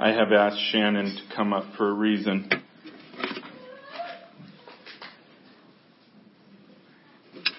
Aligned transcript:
I 0.00 0.12
have 0.12 0.30
asked 0.30 0.60
Shannon 0.70 1.06
to 1.06 1.34
come 1.34 1.52
up 1.52 1.64
for 1.76 1.88
a 1.88 1.92
reason. 1.92 2.48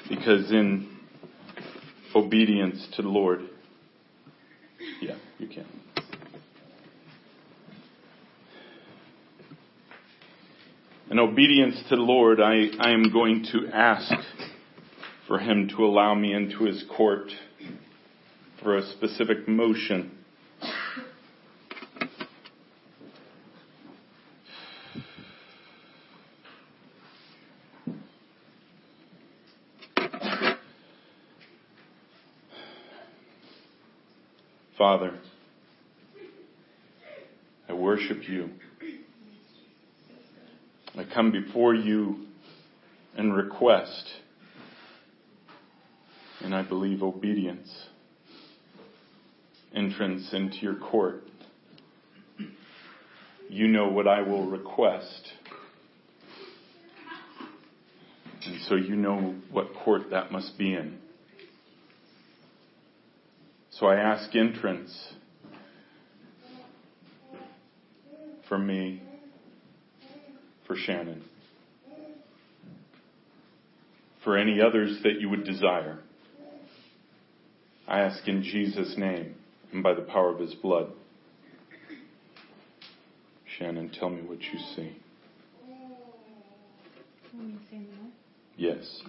Because 0.07 0.49
in 0.49 0.89
obedience 2.15 2.87
to 2.95 3.01
the 3.01 3.09
Lord, 3.09 3.41
yeah, 5.01 5.17
you 5.37 5.49
can. 5.49 5.65
In 11.11 11.19
obedience 11.19 11.75
to 11.89 11.97
the 11.97 12.01
Lord, 12.01 12.39
I, 12.39 12.67
I 12.79 12.91
am 12.91 13.11
going 13.11 13.47
to 13.51 13.67
ask 13.67 14.13
for 15.27 15.39
Him 15.39 15.67
to 15.75 15.83
allow 15.83 16.15
me 16.15 16.33
into 16.33 16.63
His 16.63 16.85
court 16.95 17.31
for 18.63 18.77
a 18.77 18.87
specific 18.91 19.45
motion. 19.45 20.18
Father, 34.89 35.19
I 37.67 37.73
worship 37.73 38.27
you. 38.27 38.49
I 40.97 41.03
come 41.13 41.31
before 41.31 41.75
you 41.75 42.25
and 43.15 43.35
request, 43.35 44.09
and 46.41 46.55
I 46.55 46.63
believe 46.63 47.03
obedience, 47.03 47.69
entrance 49.75 50.33
into 50.33 50.57
your 50.57 50.73
court. 50.73 51.21
You 53.47 53.67
know 53.67 53.89
what 53.89 54.07
I 54.07 54.23
will 54.23 54.47
request. 54.47 55.33
And 58.43 58.59
so 58.67 58.73
you 58.73 58.95
know 58.95 59.35
what 59.51 59.67
court 59.75 60.09
that 60.09 60.31
must 60.31 60.57
be 60.57 60.73
in. 60.73 60.97
So 63.79 63.85
I 63.87 63.95
ask 63.95 64.35
entrance 64.35 65.13
for 68.49 68.57
me, 68.57 69.01
for 70.67 70.75
Shannon, 70.75 71.23
for 74.21 74.37
any 74.37 74.59
others 74.59 74.99
that 75.03 75.21
you 75.21 75.29
would 75.29 75.45
desire. 75.45 75.99
I 77.87 78.01
ask 78.01 78.27
in 78.27 78.43
Jesus' 78.43 78.95
name 78.97 79.35
and 79.71 79.81
by 79.81 79.93
the 79.93 80.01
power 80.01 80.29
of 80.29 80.39
his 80.39 80.53
blood. 80.55 80.91
Shannon, 83.57 83.91
tell 83.97 84.09
me 84.09 84.21
what 84.23 84.41
you 84.41 84.59
see. 84.75 84.97
Yes. 88.57 89.01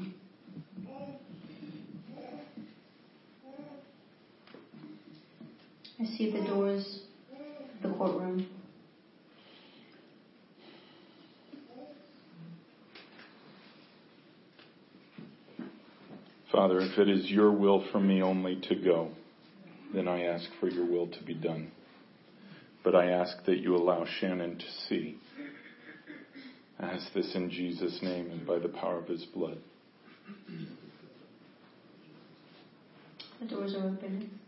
I 6.00 6.06
see 6.20 6.30
the 6.30 6.46
doors 6.46 7.00
of 7.82 7.90
the 7.90 7.96
courtroom. 7.96 8.46
Father, 16.52 16.80
if 16.80 16.98
it 16.98 17.08
is 17.08 17.30
your 17.30 17.50
will 17.50 17.86
for 17.90 18.00
me 18.00 18.20
only 18.20 18.60
to 18.68 18.74
go, 18.74 19.08
then 19.94 20.08
I 20.08 20.24
ask 20.24 20.44
for 20.58 20.68
your 20.68 20.84
will 20.84 21.06
to 21.06 21.22
be 21.24 21.32
done. 21.32 21.70
But 22.84 22.94
I 22.94 23.12
ask 23.12 23.42
that 23.46 23.58
you 23.58 23.74
allow 23.74 24.04
Shannon 24.18 24.58
to 24.58 24.64
see. 24.88 25.16
I 26.78 26.86
ask 26.90 27.14
this 27.14 27.34
in 27.34 27.50
Jesus' 27.50 27.98
name 28.02 28.30
and 28.30 28.46
by 28.46 28.58
the 28.58 28.68
power 28.68 28.98
of 28.98 29.06
his 29.06 29.24
blood. 29.24 29.58
The 33.40 33.46
doors 33.46 33.74
are 33.74 33.86
open. 33.86 34.38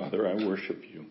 Father, 0.00 0.26
I 0.26 0.34
worship 0.60 0.82
you. 0.92 1.06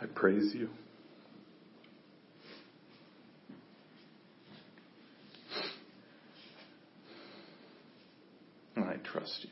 I 0.00 0.06
praise 0.06 0.52
you. 0.54 0.70
And 8.76 8.84
I 8.84 8.96
trust 9.04 9.44
you. 9.44 9.50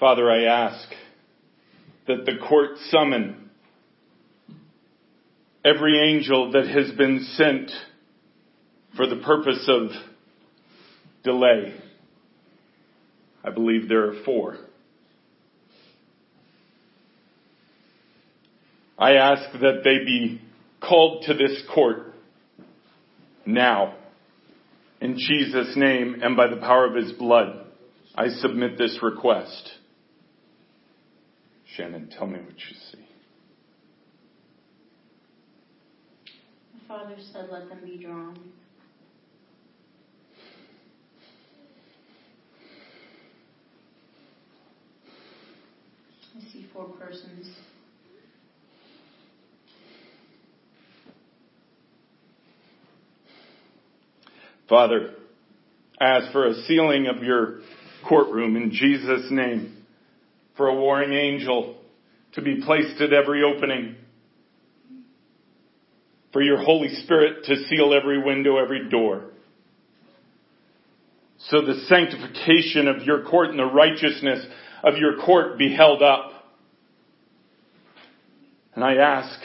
Father, 0.00 0.30
I 0.30 0.42
ask 0.42 0.93
that 2.06 2.24
the 2.26 2.38
court 2.46 2.70
summon 2.90 3.44
every 5.64 6.10
angel 6.10 6.52
that 6.52 6.66
has 6.68 6.92
been 6.92 7.26
sent 7.34 7.70
for 8.96 9.06
the 9.06 9.16
purpose 9.16 9.66
of 9.68 9.90
delay. 11.22 11.74
I 13.42 13.50
believe 13.50 13.88
there 13.88 14.10
are 14.10 14.24
four. 14.24 14.56
I 18.98 19.14
ask 19.14 19.52
that 19.60 19.80
they 19.82 20.04
be 20.04 20.40
called 20.80 21.24
to 21.26 21.34
this 21.34 21.62
court 21.74 22.14
now. 23.44 23.96
In 25.00 25.16
Jesus' 25.18 25.74
name 25.76 26.20
and 26.22 26.36
by 26.36 26.46
the 26.46 26.56
power 26.56 26.86
of 26.86 26.94
his 26.94 27.12
blood, 27.12 27.66
I 28.14 28.28
submit 28.28 28.78
this 28.78 28.98
request. 29.02 29.72
Shannon, 31.76 32.08
tell 32.16 32.26
me 32.26 32.38
what 32.38 32.54
you 32.54 32.76
see. 32.92 33.04
The 36.74 36.86
Father 36.86 37.16
said, 37.32 37.48
let 37.50 37.68
them 37.68 37.80
be 37.84 38.02
drawn. 38.04 38.38
I 46.36 46.52
see 46.52 46.66
four 46.72 46.88
persons. 46.90 47.48
Father, 54.68 55.14
ask 56.00 56.30
for 56.32 56.46
a 56.46 56.54
sealing 56.66 57.06
of 57.06 57.22
your 57.22 57.60
courtroom 58.08 58.56
in 58.56 58.70
Jesus' 58.70 59.30
name, 59.30 59.73
for 60.56 60.68
a 60.68 60.74
warring 60.74 61.12
angel 61.12 61.76
to 62.34 62.42
be 62.42 62.62
placed 62.64 63.00
at 63.00 63.12
every 63.12 63.42
opening, 63.42 63.96
for 66.32 66.42
your 66.42 66.58
Holy 66.62 66.88
Spirit 66.88 67.44
to 67.44 67.56
seal 67.68 67.94
every 67.94 68.22
window, 68.22 68.58
every 68.58 68.88
door. 68.88 69.30
So 71.38 71.60
the 71.60 71.84
sanctification 71.86 72.88
of 72.88 73.02
your 73.02 73.22
court 73.24 73.50
and 73.50 73.58
the 73.58 73.64
righteousness 73.64 74.44
of 74.82 74.96
your 74.96 75.18
court 75.24 75.58
be 75.58 75.74
held 75.74 76.02
up. 76.02 76.32
And 78.74 78.82
I 78.82 78.96
ask 78.96 79.38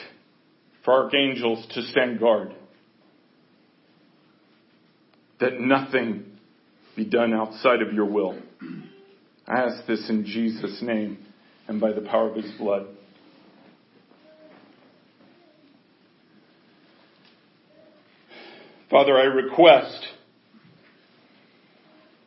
for 0.84 1.04
archangels 1.04 1.64
to 1.74 1.82
stand 1.82 2.18
guard. 2.18 2.54
That 5.40 5.60
nothing 5.60 6.24
be 6.96 7.04
done 7.04 7.32
outside 7.32 7.82
of 7.82 7.92
your 7.92 8.06
will. 8.06 8.38
I 9.50 9.62
ask 9.64 9.84
this 9.84 10.08
in 10.08 10.24
Jesus' 10.24 10.80
name 10.80 11.18
and 11.66 11.80
by 11.80 11.92
the 11.92 12.02
power 12.02 12.28
of 12.30 12.36
his 12.36 12.52
blood. 12.52 12.86
Father, 18.88 19.18
I 19.18 19.24
request 19.24 20.06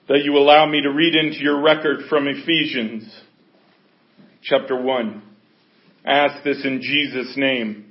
that 0.09 0.19
you 0.25 0.37
allow 0.37 0.65
me 0.65 0.81
to 0.81 0.89
read 0.89 1.15
into 1.15 1.37
your 1.37 1.61
record 1.61 2.09
from 2.09 2.27
Ephesians 2.27 3.09
chapter 4.41 4.75
1. 4.81 5.23
I 6.05 6.11
ask 6.11 6.43
this 6.43 6.65
in 6.65 6.81
Jesus' 6.81 7.37
name 7.37 7.85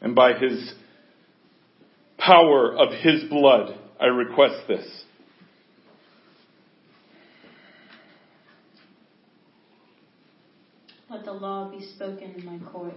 and 0.00 0.14
by 0.14 0.32
his 0.32 0.72
power 2.16 2.74
of 2.74 2.94
his 3.02 3.24
blood, 3.28 3.78
I 4.00 4.06
request 4.06 4.66
this. 4.66 5.04
Let 11.10 11.24
the 11.24 11.32
law 11.32 11.68
be 11.68 11.84
spoken 11.96 12.34
in 12.38 12.46
my 12.46 12.70
court. 12.70 12.94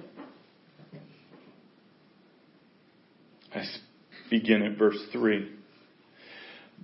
I 3.55 3.63
begin 4.29 4.61
at 4.61 4.77
verse 4.77 4.99
3. 5.11 5.49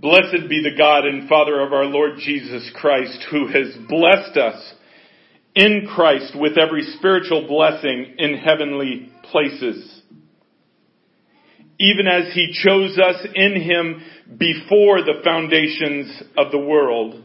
Blessed 0.01 0.49
be 0.49 0.63
the 0.63 0.75
God 0.75 1.05
and 1.05 1.29
Father 1.29 1.61
of 1.61 1.71
our 1.71 1.85
Lord 1.85 2.13
Jesus 2.17 2.71
Christ, 2.73 3.27
who 3.29 3.45
has 3.45 3.75
blessed 3.87 4.37
us 4.37 4.73
in 5.53 5.87
Christ 5.93 6.33
with 6.35 6.57
every 6.57 6.81
spiritual 6.97 7.47
blessing 7.47 8.15
in 8.17 8.35
heavenly 8.35 9.11
places. 9.31 10.01
Even 11.79 12.07
as 12.07 12.33
he 12.33 12.55
chose 12.63 12.97
us 12.97 13.27
in 13.35 13.61
him 13.61 14.01
before 14.39 15.03
the 15.03 15.21
foundations 15.23 16.23
of 16.35 16.51
the 16.51 16.57
world, 16.57 17.23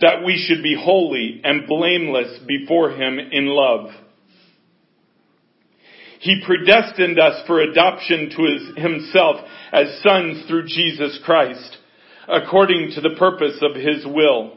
that 0.00 0.24
we 0.24 0.44
should 0.46 0.62
be 0.62 0.78
holy 0.78 1.40
and 1.42 1.66
blameless 1.66 2.38
before 2.46 2.90
him 2.90 3.18
in 3.18 3.46
love. 3.46 3.90
He 6.20 6.42
predestined 6.44 7.18
us 7.18 7.46
for 7.46 7.60
adoption 7.60 8.30
to 8.36 8.42
his, 8.44 8.76
himself 8.76 9.36
as 9.72 10.00
sons 10.02 10.44
through 10.48 10.66
Jesus 10.66 11.20
Christ, 11.24 11.76
according 12.28 12.92
to 12.94 13.00
the 13.00 13.14
purpose 13.18 13.62
of 13.62 13.76
his 13.76 14.04
will, 14.04 14.52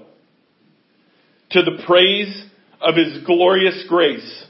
to 1.52 1.62
the 1.62 1.84
praise 1.86 2.46
of 2.82 2.96
his 2.96 3.24
glorious 3.26 3.86
grace, 3.88 4.46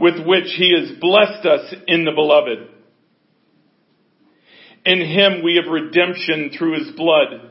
with 0.00 0.26
which 0.26 0.52
he 0.56 0.74
has 0.78 0.98
blessed 0.98 1.46
us 1.46 1.74
in 1.86 2.04
the 2.04 2.12
beloved. 2.12 2.70
In 4.84 5.00
him 5.00 5.42
we 5.42 5.60
have 5.62 5.72
redemption 5.72 6.50
through 6.56 6.78
his 6.78 6.96
blood, 6.96 7.50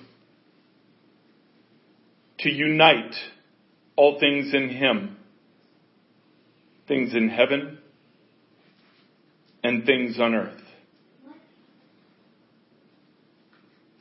to 2.41 2.49
unite 2.49 3.13
all 3.95 4.19
things 4.19 4.53
in 4.53 4.69
him. 4.69 5.17
Things 6.87 7.13
in 7.13 7.29
heaven 7.29 7.77
and 9.63 9.85
things 9.85 10.19
on 10.19 10.33
earth. 10.33 10.61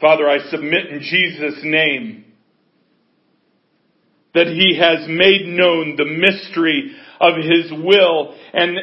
Father, 0.00 0.28
I 0.28 0.38
submit 0.50 0.86
in 0.86 1.00
Jesus' 1.00 1.60
name 1.62 2.24
that 4.32 4.46
He 4.46 4.78
has 4.78 5.06
made 5.08 5.46
known 5.46 5.96
the 5.96 6.06
mystery 6.06 6.92
of 7.20 7.34
His 7.36 7.70
will 7.70 8.34
and 8.54 8.76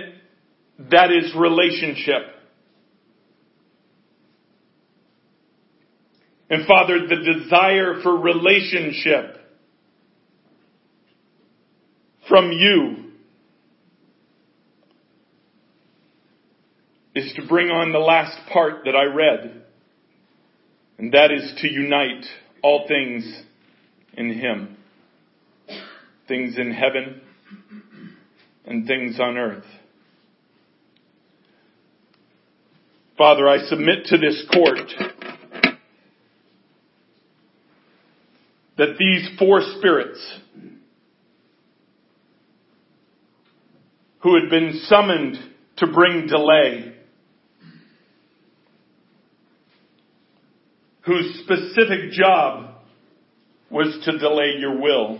that 0.91 1.11
is 1.11 1.33
relationship. 1.35 2.21
And 6.49 6.67
Father, 6.67 7.07
the 7.07 7.39
desire 7.41 8.01
for 8.03 8.15
relationship 8.15 9.37
from 12.27 12.51
you 12.51 13.07
is 17.15 17.33
to 17.35 17.47
bring 17.47 17.69
on 17.69 17.91
the 17.91 17.99
last 17.99 18.37
part 18.51 18.85
that 18.85 18.95
I 18.95 19.05
read. 19.05 19.63
And 20.99 21.11
that 21.13 21.31
is 21.31 21.53
to 21.61 21.71
unite 21.71 22.25
all 22.63 22.85
things 22.87 23.43
in 24.13 24.33
Him. 24.33 24.77
Things 26.27 26.57
in 26.57 26.71
heaven 26.71 27.21
and 28.65 28.85
things 28.85 29.19
on 29.19 29.37
earth. 29.37 29.63
Father, 33.17 33.47
I 33.47 33.59
submit 33.65 34.05
to 34.05 34.17
this 34.17 34.45
court 34.53 34.91
that 38.77 38.95
these 38.99 39.29
four 39.39 39.61
spirits 39.77 40.39
who 44.19 44.35
had 44.39 44.49
been 44.49 44.81
summoned 44.87 45.37
to 45.77 45.87
bring 45.87 46.27
delay 46.27 46.97
whose 51.07 51.39
specific 51.39 52.11
job 52.11 52.75
was 53.71 53.97
to 54.03 54.17
delay 54.19 54.55
your 54.59 54.79
will. 54.79 55.19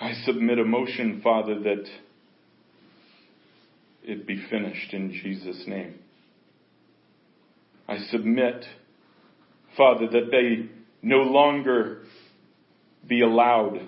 I 0.00 0.12
submit 0.26 0.58
a 0.58 0.64
motion, 0.64 1.20
Father, 1.22 1.60
that 1.60 1.84
it 4.02 4.26
be 4.26 4.44
finished 4.50 4.92
in 4.92 5.12
Jesus' 5.12 5.62
name. 5.68 5.94
I 7.88 7.98
submit, 8.10 8.64
Father, 9.76 10.08
that 10.08 10.30
they 10.32 10.68
no 11.00 11.18
longer 11.18 12.02
be 13.06 13.22
allowed 13.22 13.80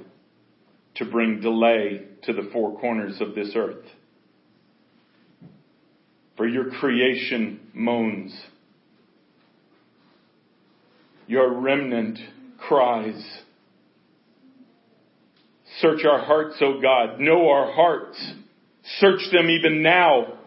to 0.96 1.04
bring 1.04 1.40
delay 1.40 2.02
to 2.22 2.32
the 2.32 2.48
four 2.52 2.78
corners 2.78 3.20
of 3.20 3.34
this 3.34 3.52
earth 3.54 3.84
for 6.36 6.46
your 6.46 6.70
creation 6.70 7.60
moans. 7.72 8.38
Your 11.26 11.60
remnant 11.60 12.18
cries. 12.58 13.22
Search 15.80 16.04
our 16.04 16.24
hearts, 16.24 16.56
O 16.60 16.80
God. 16.80 17.18
Know 17.18 17.48
our 17.48 17.72
hearts. 17.72 18.32
Search 18.98 19.20
them 19.32 19.50
even 19.50 19.82
now 19.82 20.38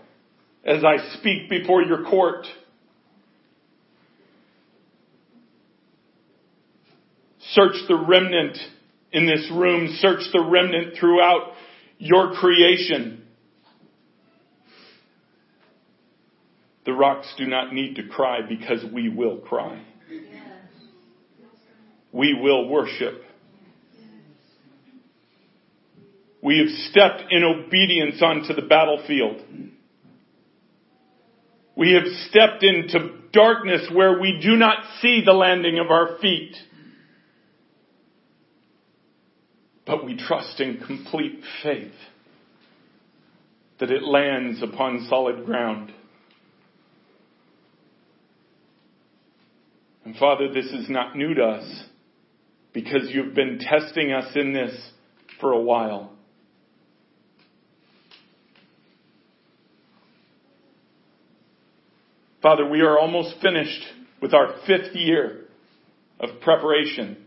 as 0.63 0.83
I 0.83 1.17
speak 1.17 1.49
before 1.49 1.81
your 1.81 2.03
court. 2.05 2.45
Search 7.51 7.75
the 7.87 7.95
remnant 7.95 8.57
in 9.11 9.25
this 9.25 9.49
room. 9.51 9.95
Search 9.99 10.21
the 10.33 10.41
remnant 10.41 10.95
throughout 10.99 11.53
your 11.97 12.33
creation. 12.33 13.23
The 16.85 16.93
rocks 16.93 17.31
do 17.37 17.45
not 17.45 17.73
need 17.73 17.95
to 17.95 18.07
cry 18.07 18.39
because 18.47 18.83
we 18.93 19.09
will 19.09 19.37
cry. 19.37 19.83
We 22.11 22.33
will 22.33 22.67
worship. 22.67 23.21
We 26.41 26.59
have 26.59 26.69
stepped 26.89 27.31
in 27.31 27.43
obedience 27.43 28.21
onto 28.21 28.53
the 28.53 28.67
battlefield. 28.67 29.41
We 31.75 31.93
have 31.93 32.05
stepped 32.29 32.63
into 32.63 33.19
darkness 33.31 33.89
where 33.93 34.19
we 34.19 34.39
do 34.41 34.55
not 34.55 34.77
see 35.01 35.21
the 35.25 35.33
landing 35.33 35.79
of 35.79 35.91
our 35.91 36.17
feet. 36.19 36.55
But 39.89 40.05
we 40.05 40.15
trust 40.15 40.59
in 40.59 40.77
complete 40.85 41.41
faith 41.63 41.91
that 43.79 43.89
it 43.89 44.03
lands 44.03 44.61
upon 44.61 45.07
solid 45.09 45.47
ground. 45.47 45.91
And 50.05 50.15
Father, 50.15 50.53
this 50.53 50.67
is 50.67 50.91
not 50.91 51.15
new 51.15 51.33
to 51.33 51.43
us 51.43 51.83
because 52.71 53.09
you've 53.09 53.33
been 53.33 53.57
testing 53.57 54.11
us 54.11 54.31
in 54.35 54.53
this 54.53 54.79
for 55.41 55.53
a 55.53 55.59
while. 55.59 56.11
Father, 62.43 62.69
we 62.69 62.81
are 62.81 62.99
almost 62.99 63.37
finished 63.41 63.81
with 64.21 64.35
our 64.35 64.53
fifth 64.67 64.93
year 64.93 65.45
of 66.19 66.41
preparation. 66.41 67.25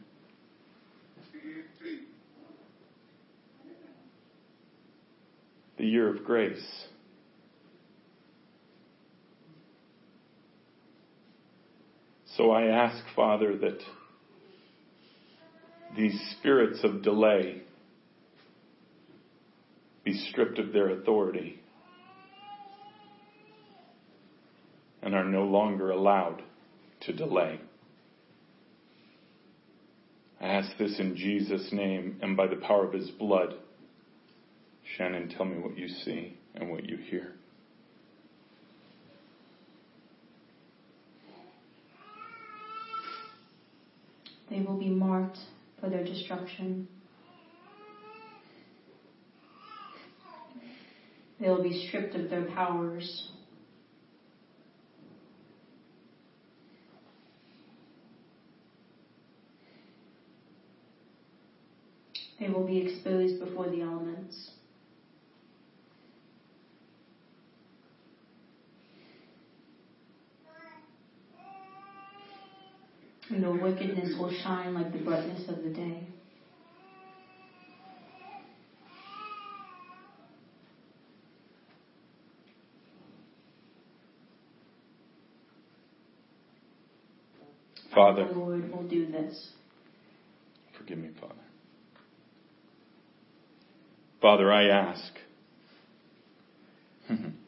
The 5.82 5.88
year 5.88 6.08
of 6.14 6.22
grace. 6.22 6.64
So 12.36 12.52
I 12.52 12.66
ask, 12.66 13.02
Father, 13.16 13.56
that 13.56 13.80
these 15.96 16.16
spirits 16.38 16.78
of 16.84 17.02
delay 17.02 17.62
be 20.04 20.12
stripped 20.30 20.60
of 20.60 20.72
their 20.72 20.90
authority 20.90 21.60
and 25.02 25.16
are 25.16 25.24
no 25.24 25.42
longer 25.42 25.90
allowed 25.90 26.44
to 27.00 27.12
delay. 27.12 27.60
I 30.40 30.46
ask 30.46 30.78
this 30.78 31.00
in 31.00 31.16
Jesus' 31.16 31.70
name 31.72 32.20
and 32.22 32.36
by 32.36 32.46
the 32.46 32.54
power 32.54 32.86
of 32.86 32.92
his 32.92 33.10
blood. 33.10 33.56
Shannon, 34.96 35.28
tell 35.28 35.46
me 35.46 35.58
what 35.58 35.78
you 35.78 35.88
see 35.88 36.37
and 36.54 36.70
what 36.70 36.84
you 36.84 36.99
hear. 36.99 37.32
They 44.50 44.61
will 44.61 44.78
be 44.78 44.90
marked 44.90 45.38
for 45.80 45.88
their 45.88 46.04
destruction. 46.04 46.87
They 51.40 51.49
will 51.49 51.62
be 51.62 51.87
stripped 51.88 52.14
of 52.14 52.28
their 52.28 52.44
powers. 52.44 53.30
They 62.38 62.49
will 62.49 62.66
be 62.66 62.78
exposed 62.78 63.40
before 63.40 63.70
the 63.70 63.80
elements. 63.80 64.50
And 73.32 73.42
their 73.42 73.50
wickedness 73.50 74.14
will 74.18 74.30
shine 74.30 74.74
like 74.74 74.92
the 74.92 74.98
brightness 74.98 75.48
of 75.48 75.62
the 75.62 75.70
day. 75.70 76.06
Father. 87.94 88.28
The 88.28 88.34
Lord 88.38 88.70
will 88.70 88.86
do 88.86 89.10
this. 89.10 89.52
Forgive 90.76 90.98
me, 90.98 91.08
Father. 91.18 91.34
Father, 94.20 94.52
I 94.52 94.68
ask. 94.68 95.12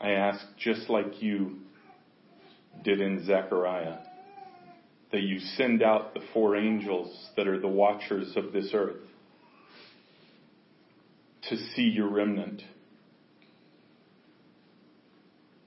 I 0.00 0.10
ask 0.12 0.40
just 0.58 0.88
like 0.88 1.22
you 1.22 1.58
did 2.84 3.00
in 3.00 3.26
Zechariah, 3.26 3.98
that 5.12 5.22
you 5.22 5.38
send 5.56 5.82
out 5.82 6.14
the 6.14 6.20
four 6.32 6.56
angels 6.56 7.30
that 7.36 7.46
are 7.46 7.60
the 7.60 7.68
watchers 7.68 8.32
of 8.36 8.52
this 8.52 8.70
earth 8.72 9.02
to 11.48 11.56
see 11.74 11.82
your 11.82 12.08
remnant 12.08 12.62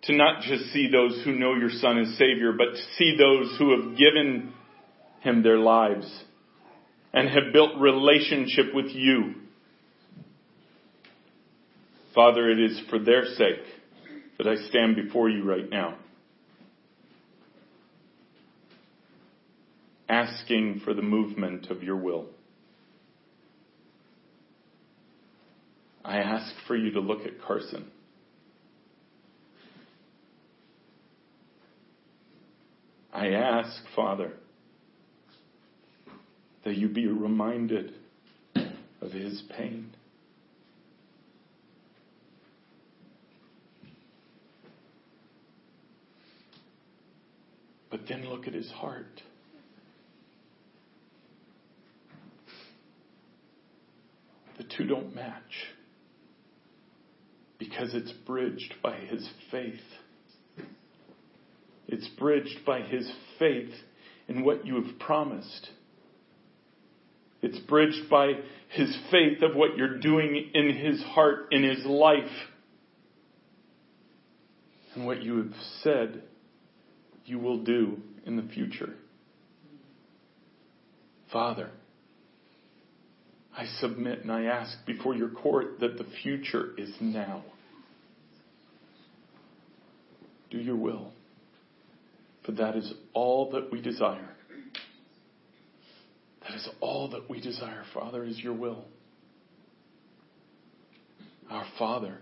to 0.03 0.15
not 0.15 0.41
just 0.41 0.65
see 0.73 0.89
those 0.91 1.21
who 1.23 1.33
know 1.33 1.55
your 1.55 1.69
Son 1.69 1.97
as 1.97 2.17
Savior, 2.17 2.51
but 2.51 2.71
to 2.71 2.81
see 2.97 3.15
those 3.17 3.55
who 3.57 3.71
have 3.71 3.97
given 3.97 4.53
Him 5.21 5.43
their 5.43 5.59
lives 5.59 6.23
and 7.13 7.29
have 7.29 7.53
built 7.53 7.79
relationship 7.79 8.73
with 8.73 8.87
you. 8.87 9.35
Father, 12.13 12.49
it 12.49 12.59
is 12.59 12.81
for 12.89 12.99
their 12.99 13.25
sake 13.37 13.63
that 14.43 14.49
I 14.49 14.67
stand 14.67 14.95
before 14.95 15.29
you 15.29 15.43
right 15.43 15.69
now. 15.69 15.97
Asking 20.09 20.81
for 20.83 20.93
the 20.93 21.01
movement 21.01 21.67
of 21.69 21.81
your 21.81 21.95
will. 21.95 22.27
I 26.03 26.17
ask 26.17 26.53
for 26.67 26.75
you 26.75 26.91
to 26.91 26.99
look 26.99 27.25
at 27.25 27.41
Carson. 27.41 27.89
I 33.13 33.29
ask, 33.29 33.81
Father, 33.95 34.33
that 36.65 36.75
you 36.75 36.89
be 36.89 37.07
reminded 37.07 37.93
of 39.01 39.11
his 39.11 39.41
pain. 39.55 39.91
But 47.93 48.07
then 48.09 48.27
look 48.27 48.47
at 48.47 48.55
his 48.55 48.71
heart. 48.71 49.21
The 54.57 54.63
two 54.63 54.87
don't 54.87 55.13
match 55.13 55.67
because 57.59 57.93
it's 57.93 58.11
bridged 58.25 58.73
by 58.81 58.95
his 58.95 59.29
faith. 59.51 59.75
It's 61.87 62.07
bridged 62.17 62.65
by 62.65 62.81
his 62.81 63.11
faith 63.37 63.75
in 64.27 64.43
what 64.43 64.65
you 64.65 64.83
have 64.83 64.97
promised. 64.97 65.69
It's 67.43 67.59
bridged 67.59 68.09
by 68.09 68.39
his 68.69 68.97
faith 69.11 69.43
of 69.43 69.55
what 69.55 69.77
you're 69.77 69.99
doing 69.99 70.49
in 70.55 70.75
his 70.75 70.99
heart, 71.03 71.49
in 71.51 71.61
his 71.61 71.85
life, 71.85 72.23
and 74.95 75.05
what 75.05 75.21
you 75.21 75.37
have 75.37 75.53
said 75.83 76.23
you 77.25 77.39
will 77.39 77.63
do 77.63 77.97
in 78.25 78.35
the 78.35 78.53
future. 78.53 78.93
Father, 81.31 81.71
I 83.55 83.65
submit 83.79 84.21
and 84.21 84.31
I 84.31 84.45
ask 84.45 84.77
before 84.85 85.15
your 85.15 85.29
court 85.29 85.79
that 85.79 85.97
the 85.97 86.05
future 86.21 86.71
is 86.77 86.91
now. 86.99 87.43
Do 90.49 90.57
your 90.57 90.75
will. 90.75 91.11
For 92.45 92.51
that 92.53 92.75
is 92.75 92.93
all 93.13 93.51
that 93.51 93.71
we 93.71 93.81
desire. 93.81 94.29
That 96.41 96.55
is 96.55 96.69
all 96.81 97.09
that 97.09 97.29
we 97.29 97.39
desire, 97.39 97.83
Father, 97.93 98.23
is 98.23 98.37
your 98.39 98.53
will. 98.53 98.85
Our 101.49 101.65
Father, 101.79 102.19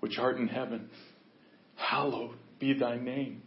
which 0.00 0.18
art 0.18 0.36
in 0.36 0.48
heaven, 0.48 0.90
hallowed 1.76 2.36
be 2.58 2.74
thy 2.74 2.96
name. 2.96 3.42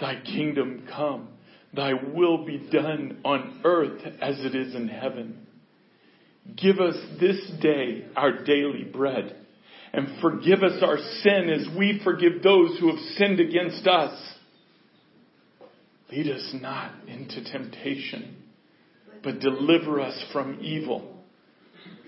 Thy 0.00 0.20
kingdom 0.22 0.86
come, 0.94 1.28
thy 1.74 1.92
will 1.94 2.44
be 2.44 2.58
done 2.70 3.20
on 3.24 3.60
earth 3.64 4.02
as 4.20 4.38
it 4.40 4.54
is 4.54 4.74
in 4.74 4.88
heaven. 4.88 5.46
Give 6.56 6.78
us 6.78 6.96
this 7.18 7.40
day 7.60 8.06
our 8.14 8.44
daily 8.44 8.84
bread 8.84 9.36
and 9.92 10.20
forgive 10.20 10.62
us 10.62 10.82
our 10.82 10.98
sin 11.22 11.48
as 11.50 11.76
we 11.76 12.00
forgive 12.04 12.42
those 12.42 12.78
who 12.78 12.88
have 12.88 13.04
sinned 13.16 13.40
against 13.40 13.86
us 13.86 14.36
Lead 16.10 16.28
us 16.30 16.54
not 16.60 16.92
into 17.08 17.42
temptation, 17.50 18.36
but 19.24 19.40
deliver 19.40 20.00
us 20.00 20.24
from 20.32 20.60
evil. 20.60 21.16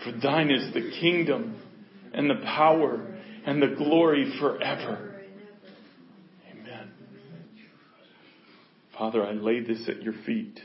For 0.05 0.13
thine 0.13 0.51
is 0.51 0.73
the 0.73 0.93
kingdom 1.01 1.61
and 2.15 2.31
the 2.31 2.41
power 2.45 3.19
and 3.45 3.61
the 3.61 3.75
glory 3.77 4.33
forever. 4.39 5.21
Amen. 6.53 6.91
Father, 8.99 9.25
I 9.25 9.31
lay 9.33 9.61
this 9.61 9.89
at 9.89 10.03
your 10.03 10.15
feet. 10.27 10.61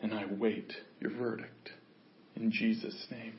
And 0.00 0.14
I 0.14 0.26
wait 0.38 0.72
your 1.00 1.10
verdict 1.10 1.70
in 2.36 2.52
Jesus' 2.52 3.06
name. 3.10 3.38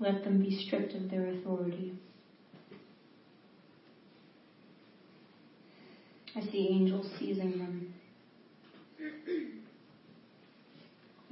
Let 0.00 0.22
them 0.22 0.38
be 0.38 0.50
stripped 0.52 0.94
of 0.94 1.10
their 1.10 1.26
authority. 1.26 1.92
I 6.36 6.40
see 6.40 6.68
angels 6.68 7.08
seizing 7.18 7.58
them. 7.58 7.88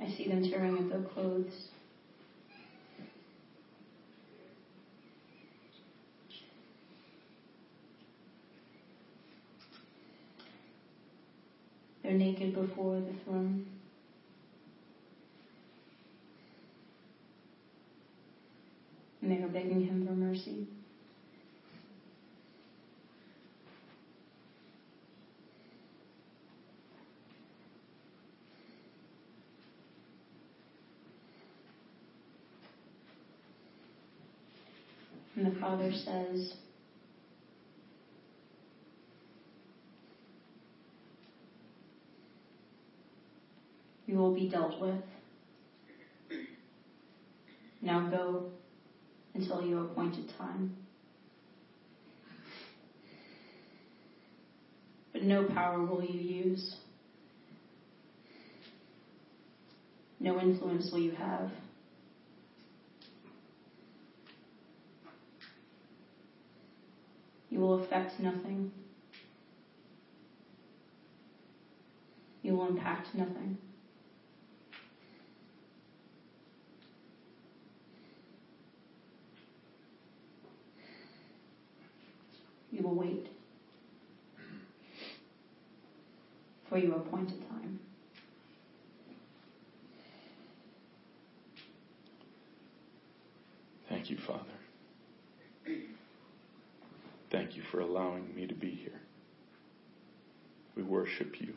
I 0.01 0.09
see 0.09 0.27
them 0.27 0.43
tearing 0.43 0.79
at 0.79 0.89
their 0.89 0.99
clothes. 0.99 1.69
They're 12.03 12.15
naked 12.15 12.53
before 12.53 12.97
the 12.97 13.13
throne. 13.25 13.76
And 19.27 19.37
they 19.37 19.43
are 19.43 19.49
begging 19.49 19.85
him 19.85 20.07
for 20.07 20.13
mercy. 20.13 20.69
And 35.35 35.47
the 35.47 35.59
Father 35.59 35.91
says, 35.91 36.55
You 44.07 44.19
will 44.19 44.33
be 44.33 44.49
dealt 44.49 44.81
with. 44.81 44.95
Now 47.83 48.09
go 48.09 48.53
until 49.37 49.61
your 49.61 49.81
appointed 49.81 50.25
time. 50.39 50.71
But 55.13 55.21
no 55.21 55.43
power 55.43 55.83
will 55.83 56.03
you 56.03 56.19
use. 56.19 56.75
No 60.19 60.41
influence 60.41 60.91
will 60.91 61.01
you 61.01 61.11
have. 61.11 61.51
You 67.51 67.61
will 67.61 67.75
affect 67.75 68.19
nothing. 68.19 68.67
You 72.41 72.55
will 72.55 72.65
impact 72.65 73.13
nothing. 73.13 73.55
You 82.71 82.76
will 82.87 82.95
wait 82.95 83.27
for 86.69 86.79
your 86.79 86.97
appointed 86.97 87.41
time. 87.49 87.81
Thank 93.89 94.11
you, 94.11 94.19
Father. 94.27 94.43
Thank 97.31 97.57
you 97.57 97.63
for 97.71 97.81
allowing 97.81 98.35
me 98.35 98.47
to 98.47 98.55
be 98.55 98.71
here. 98.71 99.01
We 100.77 100.83
worship 100.83 101.41
you. 101.41 101.55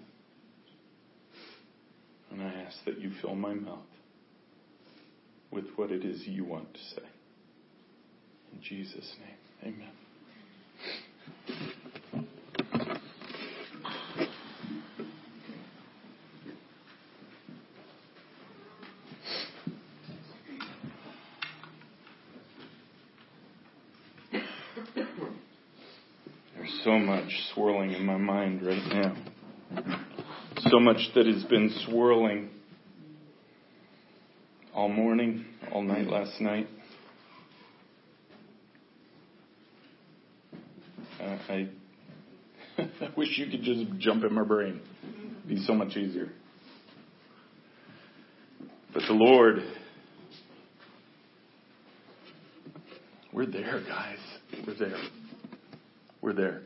And 2.31 2.41
I 2.41 2.53
ask 2.65 2.77
that 2.85 2.99
you 2.99 3.11
fill 3.21 3.35
my 3.35 3.53
mouth 3.53 3.79
with 5.51 5.65
what 5.75 5.91
it 5.91 6.03
is 6.05 6.21
you 6.25 6.45
want 6.45 6.73
to 6.73 6.79
say. 6.95 7.07
In 8.53 8.61
Jesus' 8.61 9.15
name, 9.19 9.73
amen. 9.75 9.89
There's 26.55 26.81
so 26.83 26.97
much 27.29 27.53
swirling 27.53 27.91
in 27.91 28.03
my 28.03 28.17
mind 28.17 28.65
right 28.65 28.81
now. 28.87 29.15
So 30.69 30.79
much 30.79 30.97
that 31.13 31.27
has 31.27 31.43
been 31.43 31.69
swirling 31.85 32.49
all 34.73 34.89
morning, 34.89 35.45
all 35.71 35.83
night 35.83 36.07
last 36.07 36.41
night. 36.41 36.67
Uh, 41.21 41.37
I, 41.49 41.69
I 42.79 43.09
wish 43.15 43.37
you 43.37 43.45
could 43.51 43.61
just 43.61 43.99
jump 43.99 44.23
in 44.23 44.33
my 44.33 44.43
brain. 44.43 44.81
It'd 45.45 45.47
be 45.47 45.63
so 45.65 45.75
much 45.75 45.95
easier. 45.97 46.29
But 48.91 49.03
the 49.07 49.13
Lord, 49.13 49.57
we're 53.31 53.45
there, 53.45 53.83
guys. 53.87 54.17
We're 54.65 54.73
there. 54.73 54.97
We're 56.21 56.33
there. 56.33 56.61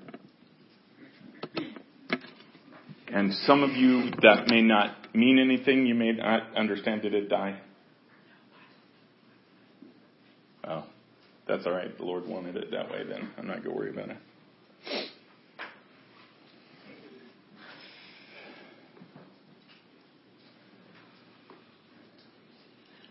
And 3.14 3.32
some 3.46 3.62
of 3.62 3.70
you, 3.76 4.10
that 4.24 4.48
may 4.48 4.64
not 4.64 5.16
mean 5.16 5.38
anything. 5.38 5.86
You 5.86 5.94
may 5.94 6.14
not 6.14 6.58
understand. 6.58 7.04
Did 7.04 7.14
it 7.14 7.30
die? 7.30 7.60
Oh, 10.64 10.84
that's 11.48 11.68
all 11.68 11.74
right. 11.74 11.96
The 11.96 12.04
Lord 12.04 12.26
wanted 12.28 12.56
it 12.56 12.72
that 12.72 12.90
way 12.90 13.04
then. 13.08 13.30
I'm 13.38 13.46
not 13.46 13.64
going 13.64 13.70
to 13.70 13.80
worry 13.80 13.92
about 13.92 14.10
it. 14.10 14.18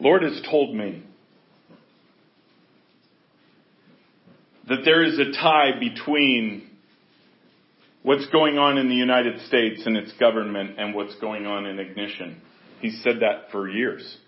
Lord 0.01 0.25
has 0.25 0.43
told 0.51 0.75
me 0.75 1.05
that 4.69 4.79
there 4.85 5.05
is 5.05 5.17
a 5.21 5.31
tie 5.31 5.79
between 5.79 6.72
what's 8.03 8.27
going 8.27 8.59
on 8.59 8.79
in 8.79 8.89
the 8.89 8.95
United 8.95 9.41
States 9.47 9.83
and 9.87 9.97
its 9.97 10.13
government 10.15 10.79
and 10.79 10.95
what's 10.95 11.15
going 11.17 11.47
on 11.47 11.67
in 11.67 11.79
ignition. 11.79 12.41
He's 12.81 13.01
said 13.03 13.21
that 13.21 13.51
for 13.53 13.69
years. 13.69 14.19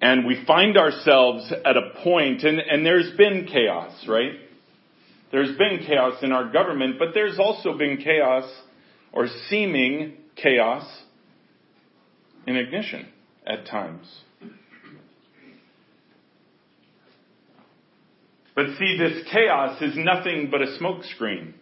And 0.00 0.26
we 0.26 0.44
find 0.46 0.76
ourselves 0.76 1.52
at 1.64 1.76
a 1.76 1.90
point, 2.02 2.42
and, 2.42 2.58
and 2.58 2.84
there's 2.84 3.16
been 3.16 3.48
chaos, 3.50 3.92
right? 4.08 4.32
There's 5.32 5.56
been 5.56 5.84
chaos 5.86 6.22
in 6.22 6.32
our 6.32 6.50
government, 6.50 6.96
but 6.98 7.08
there's 7.14 7.38
also 7.38 7.76
been 7.78 7.98
chaos 7.98 8.50
or 9.12 9.28
seeming 9.48 10.14
chaos 10.36 10.84
in 12.46 12.56
ignition 12.56 13.08
at 13.46 13.66
times. 13.66 14.06
But 18.54 18.66
see, 18.78 18.98
this 18.98 19.26
chaos 19.30 19.80
is 19.82 19.94
nothing 19.96 20.48
but 20.50 20.62
a 20.62 20.78
smokescreen. 20.80 21.52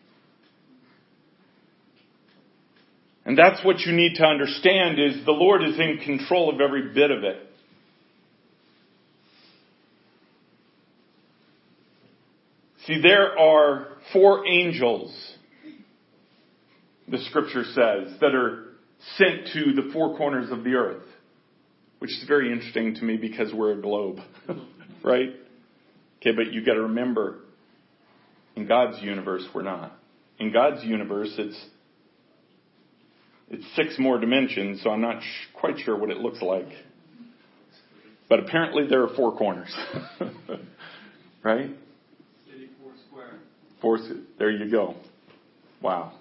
And 3.26 3.38
that's 3.38 3.64
what 3.64 3.80
you 3.80 3.92
need 3.92 4.16
to 4.16 4.24
understand 4.24 4.98
is 4.98 5.24
the 5.24 5.32
Lord 5.32 5.62
is 5.64 5.78
in 5.78 5.98
control 6.04 6.52
of 6.52 6.60
every 6.60 6.92
bit 6.92 7.10
of 7.10 7.24
it. 7.24 7.50
See, 12.86 13.00
there 13.00 13.38
are 13.38 13.88
four 14.12 14.46
angels, 14.46 15.10
the 17.08 17.18
scripture 17.30 17.64
says, 17.64 18.18
that 18.20 18.34
are 18.34 18.74
sent 19.16 19.48
to 19.54 19.72
the 19.72 19.90
four 19.92 20.18
corners 20.18 20.50
of 20.50 20.64
the 20.64 20.74
earth, 20.74 21.06
which 22.00 22.10
is 22.10 22.24
very 22.28 22.52
interesting 22.52 22.94
to 22.96 23.04
me 23.04 23.16
because 23.16 23.54
we're 23.54 23.72
a 23.72 23.80
globe, 23.80 24.18
right? 25.02 25.30
Okay, 26.20 26.32
but 26.36 26.52
you 26.52 26.64
gotta 26.64 26.82
remember, 26.82 27.38
in 28.54 28.66
God's 28.66 29.02
universe, 29.02 29.46
we're 29.54 29.62
not. 29.62 29.96
In 30.38 30.52
God's 30.52 30.84
universe, 30.84 31.32
it's 31.38 31.66
it's 33.50 33.64
six 33.76 33.98
more 33.98 34.18
dimensions, 34.18 34.82
so 34.82 34.90
I'm 34.90 35.00
not 35.00 35.22
sh- 35.22 35.46
quite 35.54 35.78
sure 35.78 35.96
what 35.96 36.10
it 36.10 36.18
looks 36.18 36.40
like. 36.40 36.68
But 38.28 38.40
apparently 38.40 38.86
there 38.86 39.02
are 39.02 39.14
four 39.14 39.36
corners. 39.36 39.74
right? 41.42 41.70
City 42.46 42.70
four 42.80 42.92
square. 43.08 43.34
Four, 43.80 43.98
there 44.38 44.50
you 44.50 44.70
go. 44.70 44.94
Wow. 45.82 46.14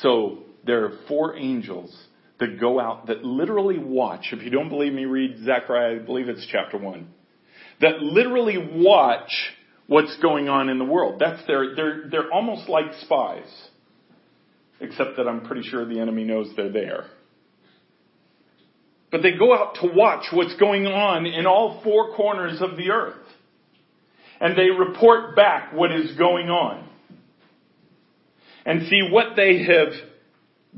So 0.00 0.38
there 0.66 0.84
are 0.86 0.98
four 1.06 1.36
angels 1.36 1.96
that 2.40 2.58
go 2.58 2.80
out 2.80 3.06
that 3.06 3.24
literally 3.24 3.78
watch. 3.78 4.30
If 4.32 4.42
you 4.42 4.50
don't 4.50 4.70
believe 4.70 4.92
me, 4.92 5.04
read 5.04 5.44
Zechariah, 5.44 5.96
I 5.96 5.98
believe 5.98 6.28
it's 6.28 6.46
chapter 6.50 6.78
one. 6.78 7.08
That 7.80 8.02
literally 8.02 8.58
watch 8.58 9.30
what's 9.86 10.16
going 10.20 10.48
on 10.48 10.68
in 10.68 10.78
the 10.78 10.84
world. 10.84 11.20
That's 11.20 11.46
their, 11.46 11.74
they're, 11.76 12.08
they're 12.10 12.32
almost 12.32 12.68
like 12.68 12.92
spies 13.02 13.69
except 14.80 15.16
that 15.16 15.28
I'm 15.28 15.42
pretty 15.42 15.62
sure 15.62 15.84
the 15.84 16.00
enemy 16.00 16.24
knows 16.24 16.48
they're 16.56 16.72
there. 16.72 17.06
But 19.10 19.22
they 19.22 19.32
go 19.32 19.52
out 19.54 19.76
to 19.82 19.90
watch 19.92 20.26
what's 20.32 20.54
going 20.56 20.86
on 20.86 21.26
in 21.26 21.46
all 21.46 21.80
four 21.82 22.14
corners 22.14 22.60
of 22.62 22.76
the 22.76 22.90
earth. 22.90 23.16
And 24.40 24.56
they 24.56 24.70
report 24.70 25.36
back 25.36 25.72
what 25.74 25.92
is 25.92 26.16
going 26.16 26.48
on. 26.48 26.88
And 28.64 28.88
see 28.88 29.08
what 29.10 29.36
they 29.36 29.64
have 29.64 29.92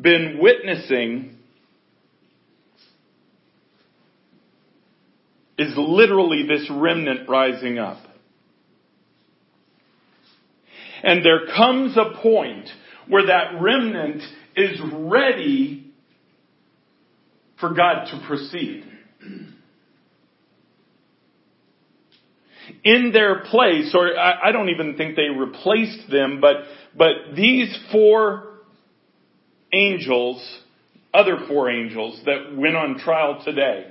been 0.01 0.39
witnessing 0.41 1.37
is 5.59 5.75
literally 5.77 6.47
this 6.49 6.69
remnant 6.71 7.29
rising 7.29 7.79
up. 7.79 7.99
And 11.03 11.25
there 11.25 11.47
comes 11.55 11.97
a 11.97 12.21
point 12.21 12.69
where 13.09 13.27
that 13.27 13.61
remnant 13.61 14.23
is 14.57 14.81
ready 14.93 15.93
for 17.59 17.75
God 17.75 18.07
to 18.11 18.25
proceed. 18.27 18.85
in 22.85 23.13
their 23.13 23.41
place, 23.45 23.95
or 23.95 24.17
I, 24.19 24.49
I 24.49 24.53
don't 24.53 24.69
even 24.71 24.97
think 24.97 25.17
they 25.17 25.29
replaced 25.29 26.11
them, 26.11 26.41
but, 26.41 26.57
but 26.97 27.35
these 27.37 27.77
four 27.91 28.49
angels, 29.73 30.61
other 31.15 31.39
four 31.49 31.71
angels 31.71 32.21
that 32.27 32.57
went 32.57 32.77
on 32.77 32.99
trial 32.99 33.43
today, 33.45 33.87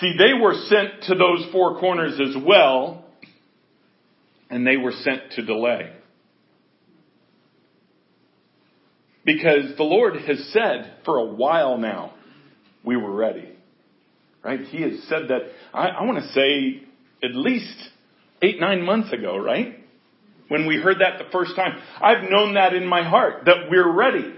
see, 0.00 0.14
they 0.18 0.34
were 0.34 0.54
sent 0.68 1.04
to 1.04 1.14
those 1.14 1.46
four 1.52 1.78
corners 1.80 2.20
as 2.20 2.42
well, 2.42 3.04
and 4.50 4.66
they 4.66 4.76
were 4.76 4.92
sent 4.92 5.32
to 5.32 5.44
delay. 5.44 5.92
Because 9.24 9.76
the 9.76 9.84
Lord 9.84 10.16
has 10.16 10.50
said 10.52 10.96
for 11.04 11.18
a 11.18 11.24
while 11.24 11.78
now, 11.78 12.14
we 12.84 12.96
were 12.96 13.12
ready. 13.12 13.48
Right? 14.42 14.60
He 14.60 14.82
has 14.82 15.02
said 15.08 15.28
that, 15.28 15.42
I, 15.72 15.88
I 15.88 16.02
want 16.04 16.18
to 16.18 16.28
say, 16.32 16.82
at 17.22 17.34
least 17.34 17.74
eight, 18.42 18.60
nine 18.60 18.82
months 18.82 19.12
ago, 19.12 19.38
right? 19.38 19.80
When 20.48 20.66
we 20.66 20.76
heard 20.76 20.98
that 21.00 21.18
the 21.18 21.30
first 21.32 21.56
time. 21.56 21.80
I've 22.02 22.30
known 22.30 22.54
that 22.54 22.74
in 22.74 22.86
my 22.86 23.02
heart, 23.02 23.46
that 23.46 23.70
we're 23.70 23.90
ready. 23.90 24.34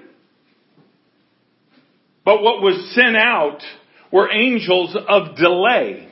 But 2.25 2.43
what 2.43 2.63
was 2.63 2.95
sent 2.95 3.17
out 3.17 3.61
were 4.13 4.31
angels 4.31 4.97
of 5.09 5.37
delay. 5.37 6.09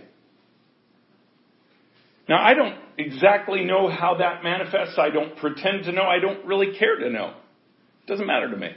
Now 2.29 2.43
I 2.45 2.55
don't 2.55 2.77
exactly 2.99 3.65
know 3.65 3.89
how 3.89 4.17
that 4.19 4.43
manifests. 4.43 4.99
I 4.99 5.11
don't 5.11 5.37
pretend 5.37 5.85
to 5.85 5.93
know. 5.93 6.03
I 6.03 6.19
don't 6.19 6.45
really 6.45 6.77
care 6.77 6.97
to 6.97 7.11
know. 7.11 7.35
Doesn't 8.07 8.27
matter 8.27 8.51
to 8.51 8.57
me. 8.57 8.71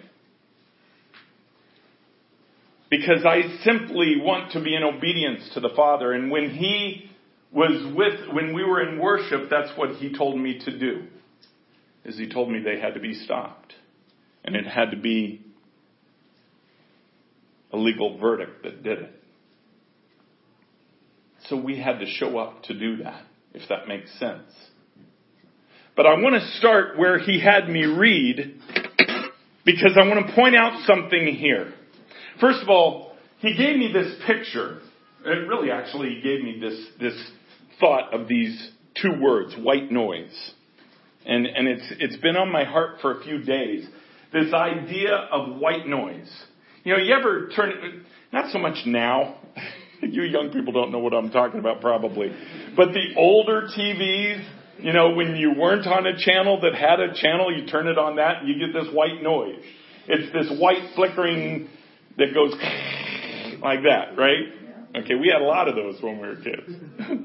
Because 2.89 3.25
I 3.25 3.41
simply 3.63 4.15
want 4.17 4.53
to 4.53 4.63
be 4.63 4.73
in 4.73 4.83
obedience 4.83 5.49
to 5.53 5.59
the 5.59 5.69
Father. 5.75 6.13
And 6.13 6.31
when 6.31 6.51
He 6.51 7.11
was 7.51 7.93
with, 7.93 8.33
when 8.33 8.53
we 8.53 8.63
were 8.63 8.81
in 8.81 8.99
worship, 8.99 9.49
that's 9.49 9.77
what 9.77 9.95
He 9.97 10.15
told 10.17 10.39
me 10.39 10.59
to 10.63 10.79
do. 10.79 11.07
Is 12.05 12.17
He 12.17 12.29
told 12.29 12.49
me 12.49 12.59
they 12.59 12.79
had 12.79 12.93
to 12.93 13.01
be 13.01 13.13
stopped. 13.13 13.73
And 14.45 14.55
it 14.55 14.65
had 14.65 14.91
to 14.91 14.97
be 14.97 15.45
a 17.73 17.77
legal 17.77 18.17
verdict 18.17 18.63
that 18.63 18.83
did 18.83 18.99
it. 18.99 19.13
So 21.49 21.57
we 21.57 21.79
had 21.79 21.99
to 21.99 22.05
show 22.05 22.37
up 22.37 22.63
to 22.63 22.73
do 22.73 23.03
that, 23.03 23.23
if 23.53 23.67
that 23.69 23.87
makes 23.87 24.17
sense. 24.19 24.51
But 25.95 26.05
I 26.05 26.13
want 26.13 26.35
to 26.35 26.57
start 26.57 26.97
where 26.97 27.19
he 27.19 27.39
had 27.41 27.67
me 27.67 27.85
read 27.85 28.61
because 29.67 29.97
I 30.01 30.07
want 30.07 30.25
to 30.25 30.33
point 30.33 30.55
out 30.55 30.79
something 30.87 31.35
here. 31.35 31.73
First 32.39 32.63
of 32.63 32.69
all, 32.69 33.11
he 33.39 33.53
gave 33.55 33.75
me 33.75 33.91
this 33.91 34.15
picture. 34.25 34.79
It 35.25 35.47
really 35.47 35.69
actually 35.69 36.21
gave 36.23 36.41
me 36.41 36.57
this, 36.61 36.85
this 37.01 37.31
thought 37.77 38.13
of 38.13 38.29
these 38.29 38.71
two 39.01 39.11
words, 39.19 39.53
white 39.59 39.91
noise. 39.91 40.33
And, 41.25 41.45
and 41.45 41.67
it's, 41.67 41.83
it's 41.99 42.15
been 42.15 42.37
on 42.37 42.49
my 42.49 42.63
heart 42.63 43.01
for 43.01 43.19
a 43.19 43.23
few 43.23 43.43
days. 43.43 43.85
This 44.31 44.53
idea 44.53 45.13
of 45.31 45.57
white 45.57 45.85
noise. 45.85 46.31
You 46.85 46.93
know, 46.93 46.99
you 46.99 47.13
ever 47.13 47.49
turn, 47.53 48.05
not 48.31 48.51
so 48.51 48.59
much 48.59 48.85
now. 48.85 49.35
you 50.01 50.23
young 50.23 50.49
people 50.49 50.71
don't 50.71 50.93
know 50.93 50.99
what 50.99 51.13
I'm 51.13 51.29
talking 51.29 51.59
about 51.59 51.81
probably. 51.81 52.31
But 52.77 52.93
the 52.93 53.15
older 53.17 53.67
TVs, 53.77 54.47
you 54.79 54.93
know, 54.93 55.13
when 55.13 55.35
you 55.35 55.53
weren't 55.53 55.87
on 55.87 56.05
a 56.05 56.17
channel 56.17 56.61
that 56.61 56.75
had 56.75 56.99
a 56.99 57.13
channel, 57.13 57.55
you 57.55 57.65
turn 57.67 57.87
it 57.87 57.97
on 57.97 58.17
that 58.17 58.41
and 58.41 58.49
you 58.49 58.59
get 58.59 58.73
this 58.73 58.93
white 58.93 59.21
noise. 59.21 59.63
It's 60.07 60.31
this 60.31 60.59
white 60.59 60.93
flickering 60.95 61.69
that 62.17 62.33
goes 62.33 62.51
like 63.61 63.83
that, 63.83 64.17
right? 64.17 65.03
Okay, 65.03 65.15
we 65.15 65.29
had 65.31 65.41
a 65.41 65.45
lot 65.45 65.67
of 65.67 65.75
those 65.75 66.01
when 66.01 66.19
we 66.19 66.27
were 66.27 66.35
kids. 66.35 66.69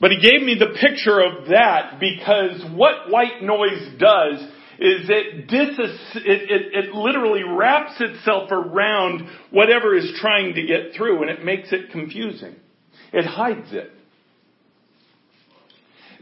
but 0.00 0.10
he 0.10 0.20
gave 0.20 0.42
me 0.42 0.56
the 0.58 0.76
picture 0.80 1.20
of 1.20 1.48
that 1.48 1.98
because 1.98 2.64
what 2.74 3.10
white 3.10 3.42
noise 3.42 3.98
does 3.98 4.40
is 4.78 5.08
it, 5.08 5.48
dis- 5.48 5.78
it, 6.16 6.50
it, 6.50 6.86
it 6.86 6.94
literally 6.94 7.42
wraps 7.44 8.00
itself 8.00 8.50
around 8.50 9.28
whatever 9.50 9.94
is 9.96 10.12
trying 10.20 10.54
to 10.54 10.66
get 10.66 10.94
through 10.96 11.22
and 11.22 11.30
it 11.30 11.44
makes 11.44 11.72
it 11.72 11.90
confusing. 11.90 12.54
It 13.12 13.24
hides 13.24 13.72
it. 13.72 13.90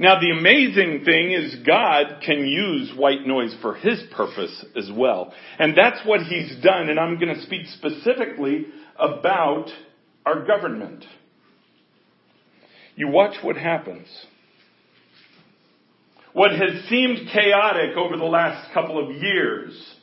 Now 0.00 0.18
the 0.18 0.30
amazing 0.30 1.04
thing 1.04 1.32
is 1.32 1.56
God 1.66 2.22
can 2.24 2.46
use 2.46 2.90
white 2.96 3.26
noise 3.26 3.54
for 3.60 3.74
His 3.74 4.02
purpose 4.16 4.64
as 4.74 4.90
well. 4.90 5.30
And 5.58 5.76
that's 5.76 6.00
what 6.06 6.22
He's 6.22 6.56
done, 6.62 6.88
and 6.88 6.98
I'm 6.98 7.20
going 7.20 7.34
to 7.34 7.42
speak 7.42 7.66
specifically 7.66 8.64
about 8.98 9.66
our 10.24 10.46
government. 10.46 11.04
You 12.96 13.08
watch 13.08 13.36
what 13.42 13.56
happens. 13.56 14.06
What 16.32 16.52
has 16.52 16.88
seemed 16.88 17.28
chaotic 17.30 17.94
over 17.98 18.16
the 18.16 18.24
last 18.24 18.72
couple 18.72 19.04
of 19.04 19.14
years 19.14 19.96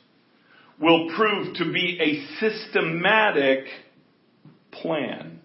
will 0.80 1.10
prove 1.16 1.56
to 1.56 1.72
be 1.72 1.98
a 2.00 2.38
systematic 2.38 3.64
plan. 4.70 5.40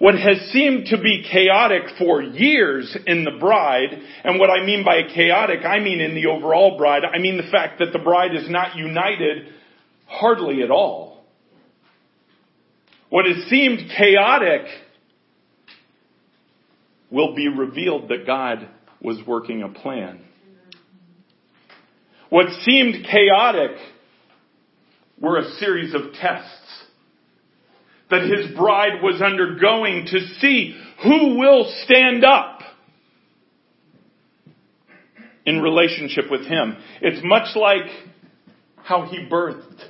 What 0.00 0.14
has 0.14 0.50
seemed 0.50 0.86
to 0.86 0.96
be 0.96 1.26
chaotic 1.30 1.82
for 1.98 2.22
years 2.22 2.96
in 3.06 3.24
the 3.24 3.32
bride, 3.38 3.90
and 4.24 4.40
what 4.40 4.48
I 4.48 4.64
mean 4.64 4.82
by 4.82 5.02
chaotic, 5.14 5.62
I 5.62 5.78
mean 5.78 6.00
in 6.00 6.14
the 6.14 6.24
overall 6.24 6.78
bride, 6.78 7.02
I 7.04 7.18
mean 7.18 7.36
the 7.36 7.50
fact 7.52 7.80
that 7.80 7.92
the 7.92 7.98
bride 7.98 8.34
is 8.34 8.48
not 8.48 8.76
united 8.76 9.48
hardly 10.06 10.62
at 10.62 10.70
all. 10.70 11.22
What 13.10 13.26
has 13.26 13.44
seemed 13.50 13.90
chaotic 13.94 14.62
will 17.10 17.34
be 17.34 17.48
revealed 17.48 18.08
that 18.08 18.26
God 18.26 18.66
was 19.02 19.18
working 19.26 19.62
a 19.62 19.68
plan. 19.68 20.22
What 22.30 22.46
seemed 22.62 23.04
chaotic 23.04 23.72
were 25.20 25.36
a 25.36 25.50
series 25.58 25.92
of 25.92 26.14
tests 26.14 26.79
that 28.10 28.22
his 28.22 28.56
bride 28.56 29.02
was 29.02 29.22
undergoing 29.22 30.06
to 30.06 30.20
see 30.40 30.76
who 31.02 31.36
will 31.38 31.72
stand 31.84 32.24
up 32.24 32.60
in 35.46 35.60
relationship 35.60 36.24
with 36.30 36.46
him. 36.46 36.76
It's 37.00 37.20
much 37.24 37.56
like 37.56 37.90
how 38.76 39.06
he 39.06 39.18
birthed 39.30 39.80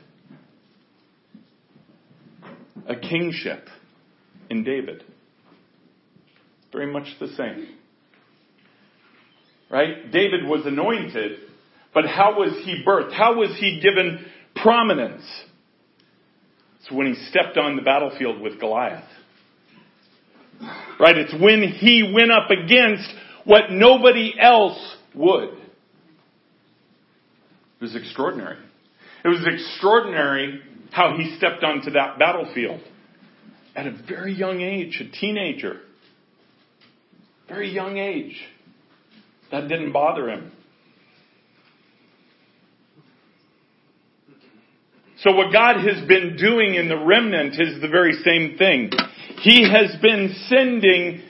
a 2.87 2.97
kingship 2.97 3.69
in 4.49 4.65
David. 4.65 5.05
Very 6.73 6.93
much 6.93 7.07
the 7.19 7.29
same. 7.29 7.69
Right? 9.71 10.11
David 10.11 10.45
was 10.47 10.67
anointed, 10.67 11.39
but 11.95 12.07
how 12.07 12.39
was 12.39 12.53
he 12.65 12.83
birthed? 12.87 13.13
How 13.13 13.35
was 13.35 13.57
he 13.59 13.81
given 13.81 14.27
prominence? 14.57 15.23
It's 16.81 16.91
when 16.91 17.07
he 17.07 17.15
stepped 17.29 17.57
on 17.57 17.77
the 17.77 17.83
battlefield 17.83 18.41
with 18.41 18.59
Goliath. 18.59 19.05
Right? 20.99 21.17
It's 21.17 21.35
when 21.35 21.63
he 21.63 22.11
went 22.15 22.31
up 22.31 22.51
against 22.51 23.09
what 23.45 23.71
nobody 23.71 24.35
else 24.39 24.97
would. 25.15 25.51
It 27.81 27.85
was 27.85 27.97
extraordinary. 27.97 28.59
It 29.25 29.29
was 29.29 29.41
extraordinary 29.47 30.61
how 30.91 31.17
he 31.17 31.37
stepped 31.37 31.65
onto 31.65 31.93
that 31.93 32.19
battlefield 32.19 32.81
at 33.75 33.87
a 33.87 33.93
very 34.09 34.35
young 34.35 34.61
age, 34.61 35.01
a 35.01 35.11
teenager. 35.19 35.81
Very 37.49 37.71
young 37.71 37.97
age. 37.97 38.37
That 39.51 39.69
didn't 39.69 39.93
bother 39.93 40.29
him. 40.29 40.53
So 45.23 45.33
what 45.33 45.53
God 45.53 45.77
has 45.87 46.07
been 46.09 46.37
doing 46.37 46.77
in 46.77 46.89
the 46.89 46.97
remnant 46.97 47.55
is 47.61 47.81
the 47.81 47.89
very 47.89 48.15
same 48.25 48.57
thing. 48.57 48.91
He 49.43 49.69
has 49.71 49.95
been 50.01 50.35
sending 50.49 51.23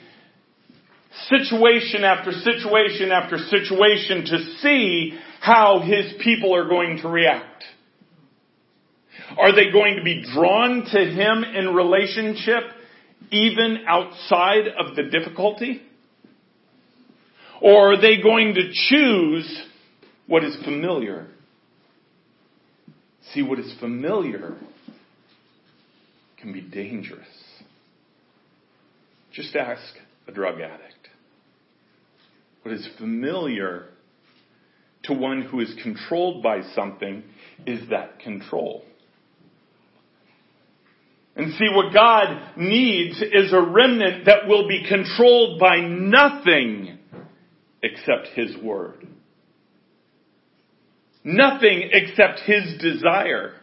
situation 1.27 2.05
after 2.05 2.31
situation 2.31 3.11
after 3.11 3.37
situation 3.37 4.23
to 4.25 4.37
see 4.59 5.19
how 5.41 5.81
His 5.81 6.13
people 6.23 6.55
are 6.55 6.69
going 6.69 6.99
to 7.01 7.09
react. 7.09 7.65
Are 9.37 9.53
they 9.53 9.71
going 9.71 9.97
to 9.97 10.03
be 10.03 10.23
drawn 10.33 10.85
to 10.85 10.99
Him 10.99 11.43
in 11.43 11.73
relationship 11.73 12.63
even 13.29 13.83
outside 13.89 14.67
of 14.79 14.95
the 14.95 15.03
difficulty? 15.03 15.81
Or 17.61 17.93
are 17.93 18.01
they 18.01 18.21
going 18.21 18.53
to 18.53 18.71
choose 18.73 19.63
what 20.27 20.45
is 20.45 20.55
familiar? 20.63 21.27
See, 23.33 23.41
what 23.41 23.59
is 23.59 23.73
familiar 23.79 24.55
can 26.39 26.51
be 26.51 26.61
dangerous. 26.61 27.27
Just 29.31 29.55
ask 29.55 29.83
a 30.27 30.31
drug 30.31 30.59
addict. 30.59 31.07
What 32.63 32.73
is 32.73 32.87
familiar 32.97 33.85
to 35.03 35.13
one 35.13 35.43
who 35.43 35.61
is 35.61 35.73
controlled 35.81 36.43
by 36.43 36.61
something 36.75 37.23
is 37.65 37.89
that 37.89 38.19
control. 38.19 38.83
And 41.35 41.53
see, 41.53 41.69
what 41.73 41.93
God 41.93 42.57
needs 42.57 43.21
is 43.21 43.53
a 43.53 43.61
remnant 43.61 44.25
that 44.25 44.47
will 44.47 44.67
be 44.67 44.85
controlled 44.87 45.59
by 45.59 45.79
nothing 45.79 46.99
except 47.81 48.27
His 48.35 48.55
Word. 48.57 49.07
Nothing 51.23 51.89
except 51.91 52.39
His 52.41 52.77
desire. 52.79 53.53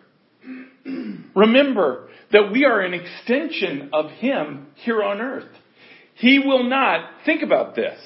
Remember 1.34 2.08
that 2.32 2.50
we 2.52 2.64
are 2.64 2.80
an 2.80 2.94
extension 2.94 3.90
of 3.92 4.10
Him 4.12 4.68
here 4.76 5.02
on 5.02 5.20
earth. 5.20 5.48
He 6.14 6.38
will 6.38 6.68
not, 6.68 7.10
think 7.24 7.42
about 7.42 7.74
this, 7.74 7.98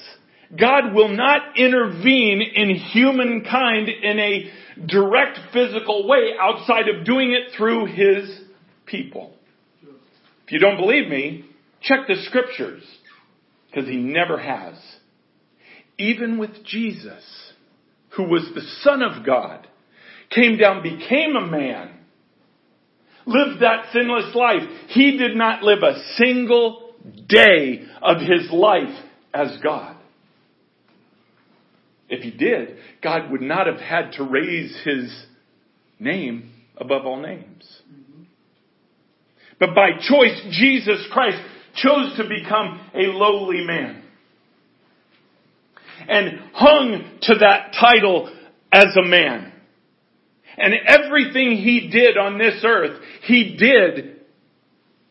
God 0.59 0.93
will 0.93 1.09
not 1.09 1.57
intervene 1.57 2.41
in 2.41 2.75
humankind 2.75 3.89
in 3.89 4.19
a 4.19 4.51
direct 4.87 5.39
physical 5.51 6.07
way 6.07 6.31
outside 6.39 6.89
of 6.89 7.05
doing 7.05 7.31
it 7.31 7.55
through 7.57 7.85
His 7.87 8.39
people. 8.85 9.35
If 10.45 10.51
you 10.51 10.59
don't 10.59 10.77
believe 10.77 11.09
me, 11.09 11.45
check 11.81 12.07
the 12.07 12.21
scriptures, 12.27 12.83
because 13.67 13.89
He 13.89 13.97
never 13.97 14.37
has. 14.37 14.75
Even 15.97 16.37
with 16.37 16.63
Jesus, 16.65 17.23
who 18.15 18.23
was 18.23 18.47
the 18.53 18.61
Son 18.81 19.01
of 19.01 19.25
God, 19.25 19.67
came 20.29 20.57
down, 20.57 20.83
became 20.83 21.35
a 21.35 21.45
man, 21.45 21.91
lived 23.25 23.61
that 23.61 23.91
sinless 23.91 24.35
life. 24.35 24.61
He 24.89 25.17
did 25.17 25.35
not 25.35 25.63
live 25.63 25.79
a 25.83 26.01
single 26.17 26.93
day 27.27 27.83
of 28.01 28.17
his 28.17 28.51
life 28.51 28.95
as 29.33 29.57
God. 29.63 29.97
If 32.09 32.21
he 32.21 32.31
did, 32.31 32.77
God 33.01 33.31
would 33.31 33.41
not 33.41 33.65
have 33.65 33.79
had 33.79 34.11
to 34.13 34.23
raise 34.23 34.75
his 34.83 35.25
name 35.99 36.51
above 36.77 37.05
all 37.05 37.21
names. 37.21 37.81
But 39.59 39.73
by 39.73 39.91
choice, 39.99 40.39
Jesus 40.51 41.07
Christ 41.11 41.37
chose 41.75 42.15
to 42.17 42.23
become 42.27 42.79
a 42.93 43.07
lowly 43.07 43.65
man 43.65 44.02
and 46.07 46.39
hung 46.53 47.19
to 47.23 47.35
that 47.35 47.73
title 47.79 48.31
as 48.71 48.87
a 48.97 49.07
man. 49.07 49.51
And 50.57 50.73
everything 50.85 51.57
he 51.57 51.89
did 51.89 52.17
on 52.17 52.37
this 52.37 52.63
earth, 52.63 53.01
he 53.23 53.55
did 53.57 54.21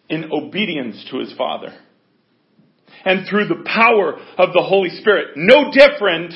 in 0.09 0.31
obedience 0.31 1.05
to 1.11 1.18
his 1.18 1.33
Father. 1.37 1.77
And 3.05 3.27
through 3.29 3.49
the 3.49 3.64
power 3.66 4.14
of 4.38 4.53
the 4.53 4.62
Holy 4.62 4.90
Spirit. 4.90 5.33
No 5.37 5.73
different 5.73 6.35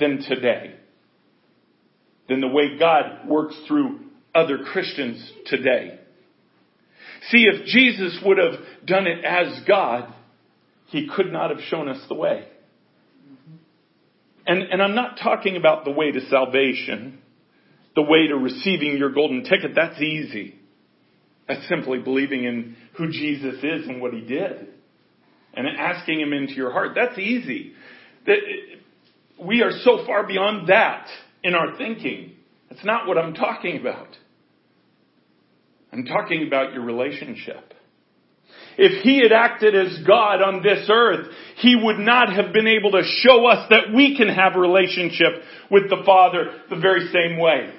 than 0.00 0.22
today. 0.22 0.74
Than 2.28 2.40
the 2.40 2.48
way 2.48 2.76
God 2.78 3.28
works 3.28 3.54
through 3.68 4.00
other 4.34 4.58
Christians 4.58 5.32
today. 5.46 6.00
See, 7.30 7.46
if 7.46 7.66
Jesus 7.66 8.20
would 8.24 8.38
have 8.38 8.86
done 8.86 9.06
it 9.06 9.24
as 9.24 9.60
God, 9.66 10.12
he 10.86 11.08
could 11.08 11.32
not 11.32 11.50
have 11.50 11.60
shown 11.68 11.88
us 11.88 12.04
the 12.08 12.14
way. 12.14 12.46
And, 14.46 14.62
and 14.62 14.82
I'm 14.82 14.94
not 14.94 15.18
talking 15.22 15.56
about 15.56 15.84
the 15.84 15.90
way 15.90 16.12
to 16.12 16.20
salvation, 16.28 17.18
the 17.94 18.02
way 18.02 18.28
to 18.28 18.36
receiving 18.36 18.96
your 18.96 19.10
golden 19.10 19.42
ticket. 19.42 19.72
That's 19.74 20.00
easy. 20.00 20.54
That's 21.48 21.66
simply 21.68 21.98
believing 21.98 22.44
in 22.44 22.76
who 22.96 23.10
Jesus 23.10 23.56
is 23.56 23.86
and 23.88 24.00
what 24.00 24.12
he 24.12 24.20
did. 24.20 24.68
And 25.54 25.66
asking 25.66 26.20
him 26.20 26.32
into 26.32 26.52
your 26.52 26.70
heart. 26.70 26.90
That's 26.94 27.18
easy. 27.18 27.72
We 29.42 29.62
are 29.62 29.72
so 29.82 30.04
far 30.06 30.26
beyond 30.26 30.68
that 30.68 31.06
in 31.42 31.54
our 31.54 31.76
thinking. 31.78 32.32
That's 32.68 32.84
not 32.84 33.06
what 33.06 33.16
I'm 33.16 33.34
talking 33.34 33.80
about. 33.80 34.08
I'm 35.92 36.04
talking 36.04 36.46
about 36.46 36.74
your 36.74 36.82
relationship. 36.82 37.72
If 38.78 39.02
he 39.02 39.22
had 39.22 39.32
acted 39.32 39.74
as 39.74 39.98
God 40.06 40.42
on 40.42 40.62
this 40.62 40.88
earth, 40.90 41.28
he 41.56 41.76
would 41.76 41.98
not 41.98 42.32
have 42.34 42.52
been 42.52 42.66
able 42.66 42.92
to 42.92 43.02
show 43.04 43.46
us 43.46 43.66
that 43.70 43.94
we 43.94 44.16
can 44.16 44.28
have 44.28 44.54
a 44.54 44.60
relationship 44.60 45.42
with 45.70 45.88
the 45.88 46.02
Father 46.04 46.60
the 46.68 46.76
very 46.76 47.08
same 47.08 47.38
way. 47.38 47.72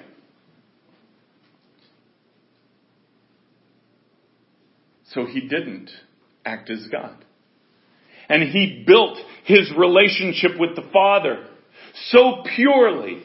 So 5.14 5.26
he 5.26 5.42
didn't 5.42 5.90
act 6.44 6.70
as 6.70 6.88
God. 6.92 7.24
And 8.30 8.44
he 8.44 8.84
built 8.86 9.18
his 9.46 9.72
relationship 9.78 10.60
with 10.60 10.76
the 10.76 10.90
Father 10.92 11.48
so 12.10 12.44
purely, 12.56 13.24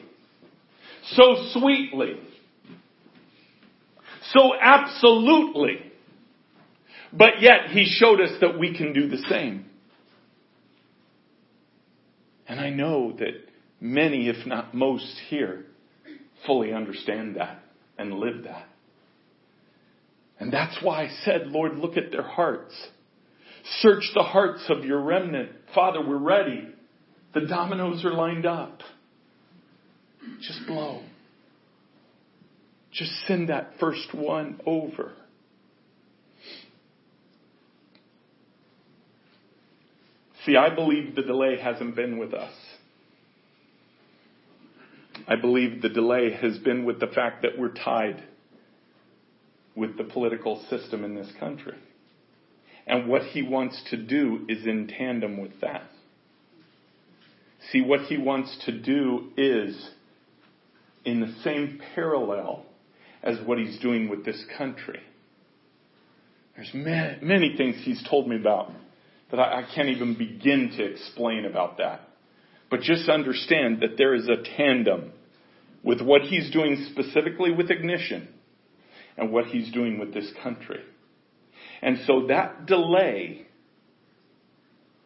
so 1.11 1.49
sweetly, 1.53 2.19
so 4.31 4.53
absolutely. 4.59 5.92
But 7.15 7.41
yet 7.41 7.69
he 7.69 7.85
showed 7.85 8.19
us 8.19 8.31
that 8.41 8.57
we 8.57 8.75
can 8.75 8.91
do 8.91 9.07
the 9.07 9.23
same. 9.29 9.65
And 12.47 12.59
I 12.59 12.69
know 12.71 13.13
that 13.19 13.33
many, 13.79 14.27
if 14.27 14.45
not 14.47 14.73
most 14.73 15.15
here, 15.29 15.65
fully 16.45 16.73
understand 16.73 17.35
that 17.35 17.59
and 17.97 18.13
live 18.13 18.43
that. 18.45 18.67
And 20.39 20.51
that's 20.51 20.77
why 20.81 21.03
I 21.03 21.09
said, 21.23 21.47
Lord, 21.47 21.77
look 21.77 21.95
at 21.97 22.11
their 22.11 22.27
hearts. 22.27 22.73
Search 23.79 24.03
the 24.13 24.23
hearts 24.23 24.65
of 24.69 24.83
your 24.83 25.01
remnant. 25.01 25.51
Father, 25.73 26.05
we're 26.05 26.17
ready. 26.17 26.67
The 27.33 27.41
dominoes 27.41 28.03
are 28.03 28.13
lined 28.13 28.45
up. 28.45 28.79
Just 30.41 30.67
blow. 30.67 31.01
Just 32.91 33.11
send 33.27 33.49
that 33.49 33.73
first 33.79 34.13
one 34.13 34.59
over. 34.65 35.13
See, 40.45 40.57
I 40.57 40.73
believe 40.73 41.15
the 41.15 41.21
delay 41.21 41.57
hasn't 41.57 41.95
been 41.95 42.17
with 42.17 42.33
us. 42.33 42.53
I 45.27 45.35
believe 45.35 45.81
the 45.81 45.89
delay 45.89 46.33
has 46.33 46.57
been 46.57 46.85
with 46.85 46.99
the 46.99 47.07
fact 47.07 47.43
that 47.43 47.57
we're 47.57 47.73
tied 47.73 48.23
with 49.75 49.97
the 49.97 50.03
political 50.03 50.63
system 50.69 51.03
in 51.03 51.15
this 51.15 51.31
country. 51.39 51.77
And 52.85 53.07
what 53.07 53.23
he 53.23 53.41
wants 53.41 53.81
to 53.91 53.97
do 53.97 54.45
is 54.49 54.65
in 54.65 54.87
tandem 54.87 55.41
with 55.41 55.61
that. 55.61 55.83
See, 57.71 57.81
what 57.81 58.01
he 58.01 58.17
wants 58.17 58.57
to 58.65 58.77
do 58.77 59.29
is 59.37 59.89
in 61.05 61.21
the 61.21 61.33
same 61.43 61.81
parallel 61.95 62.65
as 63.21 63.37
what 63.45 63.57
he's 63.57 63.79
doing 63.79 64.09
with 64.09 64.25
this 64.25 64.43
country. 64.57 64.99
There's 66.55 66.71
many, 66.73 67.55
things 67.55 67.77
he's 67.83 68.03
told 68.07 68.27
me 68.27 68.35
about 68.35 68.71
that 69.33 69.39
I, 69.39 69.61
I 69.61 69.63
can't 69.73 69.89
even 69.89 70.15
begin 70.15 70.73
to 70.77 70.83
explain 70.83 71.45
about 71.45 71.79
that. 71.79 72.01
But 72.69 72.81
just 72.81 73.09
understand 73.09 73.81
that 73.81 73.97
there 73.97 74.13
is 74.13 74.29
a 74.29 74.43
tandem 74.57 75.11
with 75.83 76.01
what 76.01 76.21
he's 76.21 76.51
doing 76.51 76.87
specifically 76.91 77.51
with 77.51 77.71
ignition 77.71 78.27
and 79.17 79.31
what 79.31 79.45
he's 79.47 79.71
doing 79.71 79.97
with 79.97 80.13
this 80.13 80.31
country. 80.43 80.81
And 81.81 81.97
so 82.05 82.27
that 82.27 82.67
delay 82.67 83.47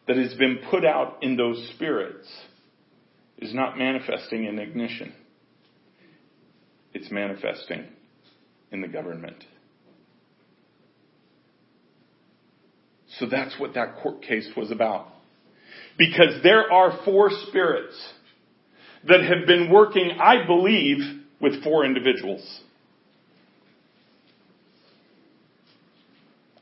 that 0.06 0.16
has 0.16 0.34
been 0.34 0.58
put 0.70 0.84
out 0.84 1.22
in 1.22 1.36
those 1.36 1.70
spirits 1.74 2.28
is 3.38 3.54
not 3.54 3.78
manifesting 3.78 4.44
in 4.44 4.58
ignition. 4.58 5.14
It's 6.92 7.10
manifesting 7.10 7.86
in 8.72 8.82
the 8.82 8.88
government. 8.88 9.42
So 13.18 13.26
that's 13.26 13.58
what 13.58 13.74
that 13.74 13.96
court 14.02 14.22
case 14.22 14.48
was 14.56 14.70
about. 14.70 15.08
Because 15.96 16.42
there 16.42 16.72
are 16.72 17.00
four 17.04 17.30
spirits 17.48 17.96
that 19.06 19.22
have 19.22 19.46
been 19.46 19.70
working, 19.70 20.12
I 20.20 20.46
believe, 20.46 20.98
with 21.40 21.62
four 21.64 21.84
individuals. 21.84 22.60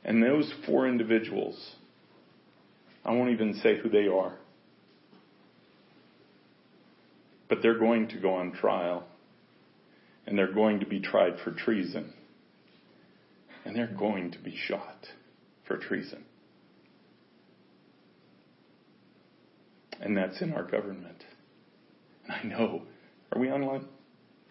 And 0.04 0.22
those 0.22 0.50
four 0.64 0.88
individuals, 0.88 1.74
I 3.04 3.12
won't 3.12 3.30
even 3.30 3.60
say 3.62 3.78
who 3.78 3.88
they 3.88 4.06
are, 4.06 4.36
but 7.48 7.58
they're 7.60 7.78
going 7.78 8.08
to 8.08 8.20
go 8.20 8.34
on 8.34 8.52
trial 8.52 9.04
and 10.26 10.38
they're 10.38 10.52
going 10.52 10.80
to 10.80 10.86
be 10.86 11.00
tried 11.00 11.34
for 11.44 11.52
treason. 11.52 12.12
And 13.64 13.74
they're 13.74 13.94
going 13.98 14.30
to 14.30 14.38
be 14.38 14.56
shot 14.56 15.06
for 15.66 15.76
treason. 15.76 16.24
And 20.00 20.16
that's 20.16 20.40
in 20.40 20.52
our 20.52 20.62
government. 20.62 21.24
And 22.28 22.32
I 22.32 22.58
know. 22.58 22.82
Are 23.32 23.40
we 23.40 23.50
online? 23.50 23.86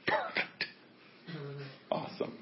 Perfect. 0.08 0.65
Awesome. 1.91 2.34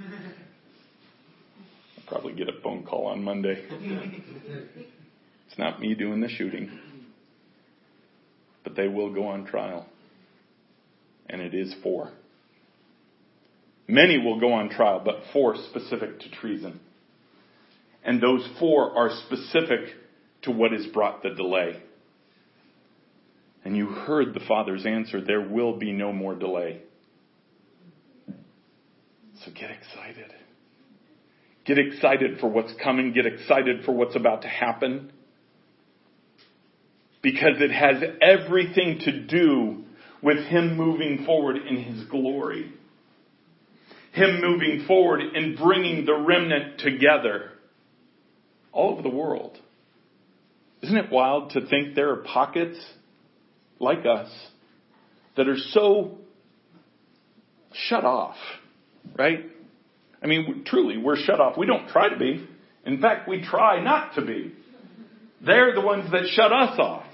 I'll 0.00 2.04
probably 2.06 2.34
get 2.34 2.48
a 2.48 2.60
phone 2.62 2.84
call 2.84 3.06
on 3.06 3.22
Monday. 3.22 3.64
It's 5.48 5.58
not 5.58 5.80
me 5.80 5.94
doing 5.94 6.20
the 6.20 6.28
shooting. 6.28 6.78
But 8.64 8.76
they 8.76 8.88
will 8.88 9.12
go 9.12 9.26
on 9.26 9.46
trial. 9.46 9.86
And 11.28 11.40
it 11.40 11.54
is 11.54 11.74
four. 11.82 12.10
Many 13.86 14.18
will 14.18 14.38
go 14.38 14.52
on 14.52 14.68
trial, 14.68 15.00
but 15.04 15.22
four 15.32 15.56
specific 15.70 16.20
to 16.20 16.30
treason. 16.30 16.80
And 18.04 18.22
those 18.22 18.46
four 18.58 18.96
are 18.96 19.10
specific 19.26 19.94
to 20.42 20.50
what 20.50 20.72
has 20.72 20.86
brought 20.86 21.22
the 21.22 21.30
delay. 21.30 21.82
And 23.64 23.76
you 23.76 23.86
heard 23.86 24.34
the 24.34 24.40
Father's 24.46 24.86
answer 24.86 25.20
there 25.20 25.40
will 25.40 25.78
be 25.78 25.92
no 25.92 26.12
more 26.12 26.34
delay. 26.34 26.82
So 29.44 29.52
get 29.52 29.70
excited. 29.70 30.32
Get 31.64 31.78
excited 31.78 32.40
for 32.40 32.48
what's 32.48 32.72
coming. 32.82 33.12
Get 33.12 33.26
excited 33.26 33.84
for 33.84 33.92
what's 33.92 34.16
about 34.16 34.42
to 34.42 34.48
happen. 34.48 35.12
Because 37.22 37.60
it 37.60 37.70
has 37.70 38.02
everything 38.22 39.00
to 39.00 39.20
do 39.26 39.84
with 40.22 40.38
Him 40.46 40.76
moving 40.76 41.24
forward 41.26 41.56
in 41.56 41.76
His 41.76 42.04
glory. 42.06 42.72
Him 44.12 44.40
moving 44.40 44.86
forward 44.86 45.20
and 45.20 45.56
bringing 45.56 46.06
the 46.06 46.14
remnant 46.14 46.78
together 46.80 47.50
all 48.72 48.92
over 48.92 49.02
the 49.02 49.14
world. 49.14 49.58
Isn't 50.82 50.96
it 50.96 51.10
wild 51.10 51.50
to 51.50 51.66
think 51.66 51.94
there 51.94 52.10
are 52.10 52.22
pockets 52.22 52.78
like 53.80 54.04
us 54.06 54.30
that 55.36 55.48
are 55.48 55.56
so 55.70 56.18
shut 57.72 58.04
off, 58.04 58.36
right? 59.16 59.44
I 60.22 60.26
mean, 60.26 60.64
truly, 60.66 60.96
we're 60.98 61.16
shut 61.16 61.40
off. 61.40 61.56
We 61.56 61.66
don't 61.66 61.88
try 61.88 62.08
to 62.08 62.16
be. 62.16 62.46
In 62.84 63.00
fact, 63.00 63.28
we 63.28 63.42
try 63.42 63.82
not 63.82 64.14
to 64.14 64.22
be. 64.22 64.52
They're 65.44 65.74
the 65.74 65.80
ones 65.80 66.10
that 66.10 66.26
shut 66.32 66.52
us 66.52 66.78
off. 66.78 67.04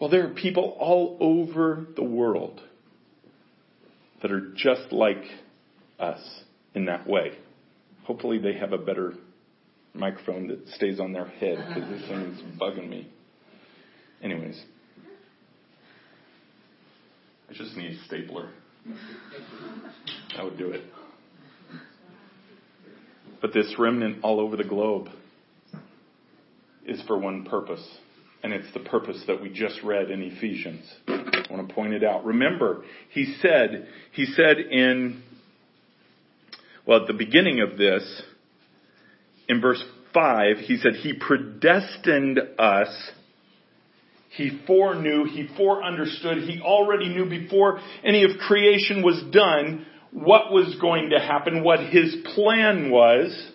Well, 0.00 0.10
there 0.10 0.26
are 0.26 0.34
people 0.34 0.76
all 0.78 1.16
over 1.20 1.86
the 1.94 2.04
world 2.04 2.60
that 4.22 4.30
are 4.30 4.52
just 4.54 4.92
like 4.92 5.22
us 5.98 6.20
in 6.74 6.86
that 6.86 7.06
way. 7.06 7.32
Hopefully, 8.04 8.38
they 8.38 8.54
have 8.54 8.72
a 8.72 8.78
better 8.78 9.14
microphone 9.94 10.48
that 10.48 10.68
stays 10.68 11.00
on 11.00 11.12
their 11.12 11.26
head 11.26 11.58
because 11.68 11.88
this 11.88 12.08
thing 12.08 12.20
is 12.20 12.40
bugging 12.60 12.88
me. 12.88 13.10
Anyways, 14.26 14.60
I 17.48 17.52
just 17.52 17.76
need 17.76 17.92
a 17.92 18.04
stapler. 18.06 18.50
That 20.34 20.44
would 20.44 20.58
do 20.58 20.72
it. 20.72 20.82
But 23.40 23.54
this 23.54 23.72
remnant 23.78 24.24
all 24.24 24.40
over 24.40 24.56
the 24.56 24.64
globe 24.64 25.10
is 26.84 27.00
for 27.06 27.16
one 27.16 27.44
purpose, 27.44 27.86
and 28.42 28.52
it's 28.52 28.66
the 28.74 28.80
purpose 28.80 29.22
that 29.28 29.40
we 29.40 29.48
just 29.48 29.80
read 29.84 30.10
in 30.10 30.20
Ephesians. 30.22 30.84
I 31.06 31.46
want 31.48 31.68
to 31.68 31.72
point 31.72 31.92
it 31.92 32.02
out. 32.02 32.24
Remember, 32.24 32.82
he 33.10 33.36
said, 33.40 33.86
he 34.10 34.24
said 34.26 34.58
in, 34.58 35.22
well, 36.84 37.02
at 37.02 37.06
the 37.06 37.14
beginning 37.14 37.60
of 37.60 37.78
this, 37.78 38.22
in 39.48 39.60
verse 39.60 39.84
5, 40.12 40.56
he 40.64 40.78
said, 40.78 40.94
He 40.94 41.12
predestined 41.12 42.40
us. 42.58 43.12
He 44.36 44.60
foreknew, 44.66 45.24
he 45.24 45.48
foreunderstood, 45.56 46.46
he 46.46 46.60
already 46.60 47.08
knew 47.08 47.24
before 47.24 47.80
any 48.04 48.22
of 48.24 48.38
creation 48.38 49.02
was 49.02 49.22
done 49.32 49.86
what 50.12 50.52
was 50.52 50.76
going 50.80 51.10
to 51.10 51.18
happen, 51.18 51.64
what 51.64 51.80
his 51.80 52.14
plan 52.34 52.90
was. 52.90 53.50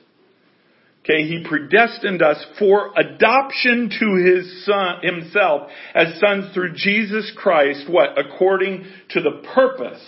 Okay, 1.04 1.28
he 1.28 1.46
predestined 1.48 2.22
us 2.24 2.44
for 2.58 2.91
adoption 2.96 3.91
to 4.00 4.24
his 4.24 4.65
son, 4.65 5.02
himself 5.04 5.70
as 5.94 6.20
sons 6.20 6.54
through 6.54 6.74
Jesus 6.74 7.32
Christ, 7.36 7.89
what? 7.89 8.17
According 8.17 8.86
to 9.10 9.22
the 9.22 9.44
purpose 9.54 10.04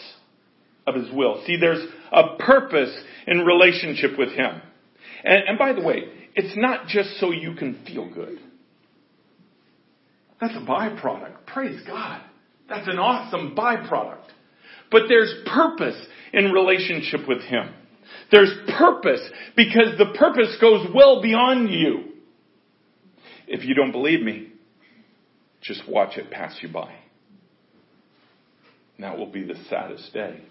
of 0.88 0.96
his 0.96 1.12
will. 1.12 1.44
See, 1.46 1.58
there's 1.60 1.86
a 2.12 2.36
purpose 2.38 2.96
in 3.28 3.40
relationship 3.40 4.18
with 4.18 4.30
him. 4.30 4.62
And, 5.24 5.44
and 5.50 5.60
by 5.60 5.74
the 5.74 5.82
way, 5.82 6.04
it's 6.36 6.58
not 6.58 6.88
just 6.88 7.20
so 7.20 7.32
you 7.32 7.56
can 7.56 7.84
feel 7.86 8.12
good. 8.12 8.40
That's 10.44 10.58
a 10.58 10.70
byproduct. 10.70 11.46
Praise 11.46 11.80
God. 11.88 12.22
That's 12.68 12.90
an 12.90 13.00
awesome 13.00 13.56
byproduct. 13.56 14.26
But 14.92 15.04
there's 15.08 15.34
purpose 15.46 15.96
in 16.34 16.52
relationship 16.52 17.22
with 17.30 17.42
Him. 17.44 17.74
There's 18.30 18.54
purpose 18.78 19.22
because 19.56 19.98
the 19.98 20.14
purpose 20.20 20.58
goes 20.60 20.86
well 20.94 21.22
beyond 21.22 21.70
you. 21.70 22.12
If 23.48 23.64
you 23.64 23.74
don't 23.74 23.94
believe 23.94 24.20
me, 24.20 24.50
just 25.62 25.88
watch 25.88 26.18
it 26.18 26.30
pass 26.30 26.58
you 26.62 26.68
by. 26.68 26.94
And 28.98 29.06
that 29.06 29.18
will 29.18 29.32
be 29.32 29.44
the 29.46 29.56
saddest 29.70 30.12
day. 30.12 30.42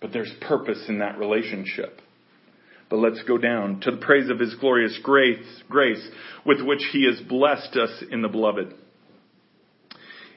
But 0.00 0.12
there's 0.12 0.32
purpose 0.40 0.82
in 0.88 0.98
that 0.98 1.16
relationship. 1.16 2.01
But 2.92 2.98
let's 2.98 3.22
go 3.22 3.38
down 3.38 3.80
to 3.80 3.90
the 3.90 3.96
praise 3.96 4.28
of 4.28 4.38
his 4.38 4.54
glorious 4.56 4.98
grace, 5.02 5.62
grace 5.70 6.06
with 6.44 6.60
which 6.60 6.82
he 6.92 7.06
has 7.06 7.26
blessed 7.26 7.74
us 7.74 8.04
in 8.10 8.20
the 8.20 8.28
beloved. 8.28 8.74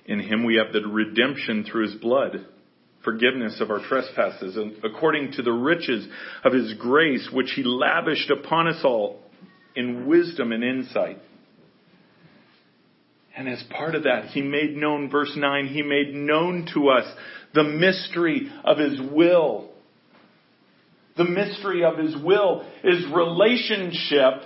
In 0.05 0.21
him 0.21 0.45
we 0.45 0.55
have 0.55 0.71
the 0.71 0.87
redemption 0.87 1.65
through 1.65 1.87
his 1.89 1.95
blood, 1.95 2.45
forgiveness 3.03 3.59
of 3.59 3.71
our 3.71 3.85
trespasses, 3.85 4.55
and 4.55 4.77
according 4.85 5.33
to 5.33 5.41
the 5.41 5.51
riches 5.51 6.07
of 6.45 6.53
his 6.53 6.75
grace, 6.75 7.27
which 7.29 7.51
he 7.57 7.63
lavished 7.63 8.29
upon 8.29 8.69
us 8.69 8.79
all 8.85 9.19
in 9.75 10.07
wisdom 10.07 10.53
and 10.53 10.63
insight. 10.63 11.19
And 13.35 13.49
as 13.49 13.61
part 13.63 13.95
of 13.95 14.03
that, 14.03 14.27
he 14.27 14.41
made 14.41 14.77
known, 14.77 15.09
verse 15.09 15.33
9, 15.35 15.67
he 15.67 15.81
made 15.81 16.13
known 16.13 16.69
to 16.73 16.87
us 16.87 17.17
the 17.53 17.65
mystery 17.65 18.49
of 18.63 18.77
his 18.77 18.97
will. 19.11 19.74
The 21.17 21.23
mystery 21.23 21.83
of 21.83 21.97
his 21.97 22.15
will 22.15 22.65
is 22.83 23.05
relationship 23.13 24.41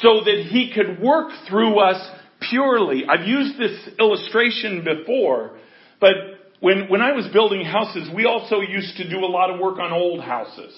so 0.00 0.20
that 0.24 0.46
he 0.48 0.72
could 0.72 1.00
work 1.02 1.32
through 1.48 1.80
us 1.80 2.00
purely. 2.48 3.04
I've 3.08 3.26
used 3.26 3.58
this 3.58 3.88
illustration 3.98 4.84
before, 4.84 5.58
but 6.00 6.12
when, 6.60 6.88
when 6.88 7.00
I 7.00 7.12
was 7.12 7.26
building 7.32 7.64
houses, 7.64 8.08
we 8.14 8.24
also 8.24 8.60
used 8.60 8.96
to 8.98 9.10
do 9.10 9.18
a 9.18 9.26
lot 9.26 9.50
of 9.50 9.58
work 9.58 9.78
on 9.80 9.92
old 9.92 10.22
houses. 10.22 10.72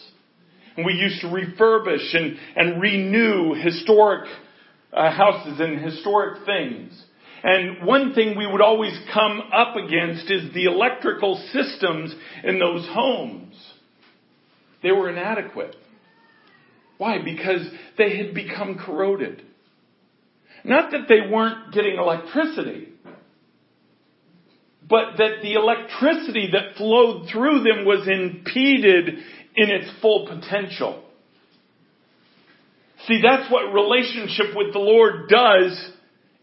And 0.77 0.87
we 0.87 0.95
used 0.95 1.21
to 1.21 1.27
refurbish 1.27 2.17
and, 2.17 2.39
and 2.57 2.81
renew 2.81 3.55
historic 3.55 4.27
uh, 4.93 5.11
houses 5.11 5.61
and 5.61 5.79
historic 5.79 6.47
things. 6.47 7.01
And 7.43 7.87
one 7.87 8.15
thing 8.15 8.39
we 8.39 8.47
would 8.47 8.63
always 8.63 8.99
come 9.13 9.43
up 9.53 9.77
against 9.77 10.31
is 10.31 10.55
the 10.55 10.65
electrical 10.65 11.37
systems 11.53 12.15
in 12.43 12.59
those 12.59 12.89
homes. 12.91 13.44
They 14.85 14.93
were 14.93 15.09
inadequate. 15.09 15.75
Why? 16.99 17.17
Because 17.25 17.67
they 17.99 18.19
had 18.19 18.35
become 18.35 18.79
corroded. 18.79 19.43
Not 20.63 20.93
that 20.93 21.09
they 21.09 21.33
weren't 21.33 21.73
getting 21.73 21.97
electricity, 21.97 22.91
but 24.89 25.17
that 25.17 25.41
the 25.43 25.55
electricity 25.55 26.51
that 26.53 26.77
flowed 26.77 27.29
through 27.33 27.63
them 27.63 27.87
was 27.87 28.07
impeded 28.07 29.09
in 29.57 29.71
its 29.71 29.91
full 30.03 30.29
potential. 30.29 31.03
See, 33.07 33.21
that's 33.23 33.51
what 33.51 33.73
relationship 33.73 34.55
with 34.55 34.73
the 34.73 34.81
Lord 34.81 35.29
does 35.29 35.91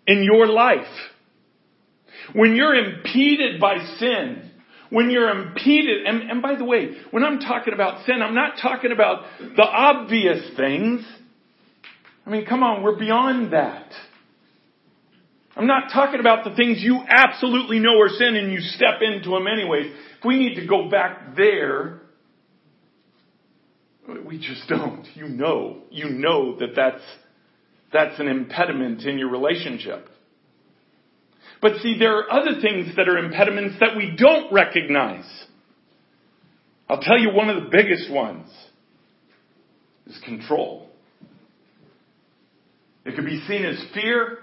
in 0.07 0.23
your 0.23 0.47
life. 0.47 0.93
When 2.33 2.55
you're 2.55 2.75
impeded 2.75 3.59
by 3.59 3.77
sin, 3.99 4.50
when 4.91 5.09
you're 5.09 5.29
impeded, 5.29 6.05
and, 6.05 6.29
and 6.29 6.41
by 6.41 6.55
the 6.55 6.65
way, 6.65 6.97
when 7.11 7.23
I'm 7.23 7.39
talking 7.39 7.73
about 7.73 8.05
sin, 8.05 8.21
I'm 8.21 8.35
not 8.35 8.57
talking 8.61 8.91
about 8.91 9.23
the 9.39 9.63
obvious 9.63 10.55
things. 10.57 11.05
I 12.25 12.29
mean, 12.29 12.45
come 12.45 12.61
on, 12.61 12.83
we're 12.83 12.99
beyond 12.99 13.53
that. 13.53 13.89
I'm 15.55 15.65
not 15.65 15.91
talking 15.93 16.19
about 16.19 16.43
the 16.43 16.53
things 16.55 16.77
you 16.81 17.01
absolutely 17.07 17.79
know 17.79 17.99
are 18.01 18.09
sin 18.09 18.35
and 18.35 18.51
you 18.51 18.59
step 18.59 19.01
into 19.01 19.29
them 19.29 19.47
anyways. 19.47 19.93
If 20.19 20.25
we 20.25 20.37
need 20.37 20.55
to 20.55 20.67
go 20.67 20.89
back 20.89 21.35
there, 21.37 22.01
we 24.25 24.37
just 24.37 24.67
don't. 24.67 25.07
You 25.15 25.29
know, 25.29 25.83
you 25.89 26.09
know 26.09 26.57
that 26.59 26.75
that's, 26.75 27.03
that's 27.93 28.19
an 28.19 28.27
impediment 28.27 29.03
in 29.03 29.17
your 29.17 29.29
relationship. 29.29 30.07
But 31.61 31.77
see, 31.81 31.97
there 31.99 32.17
are 32.17 32.31
other 32.31 32.59
things 32.59 32.95
that 32.95 33.07
are 33.07 33.17
impediments 33.17 33.75
that 33.79 33.95
we 33.95 34.15
don't 34.17 34.51
recognize. 34.51 35.25
I'll 36.89 37.01
tell 37.01 37.19
you 37.19 37.31
one 37.31 37.49
of 37.49 37.63
the 37.63 37.69
biggest 37.69 38.11
ones 38.11 38.49
is 40.07 40.19
control. 40.25 40.89
It 43.05 43.15
could 43.15 43.25
be 43.25 43.41
seen 43.47 43.63
as 43.63 43.83
fear. 43.93 44.39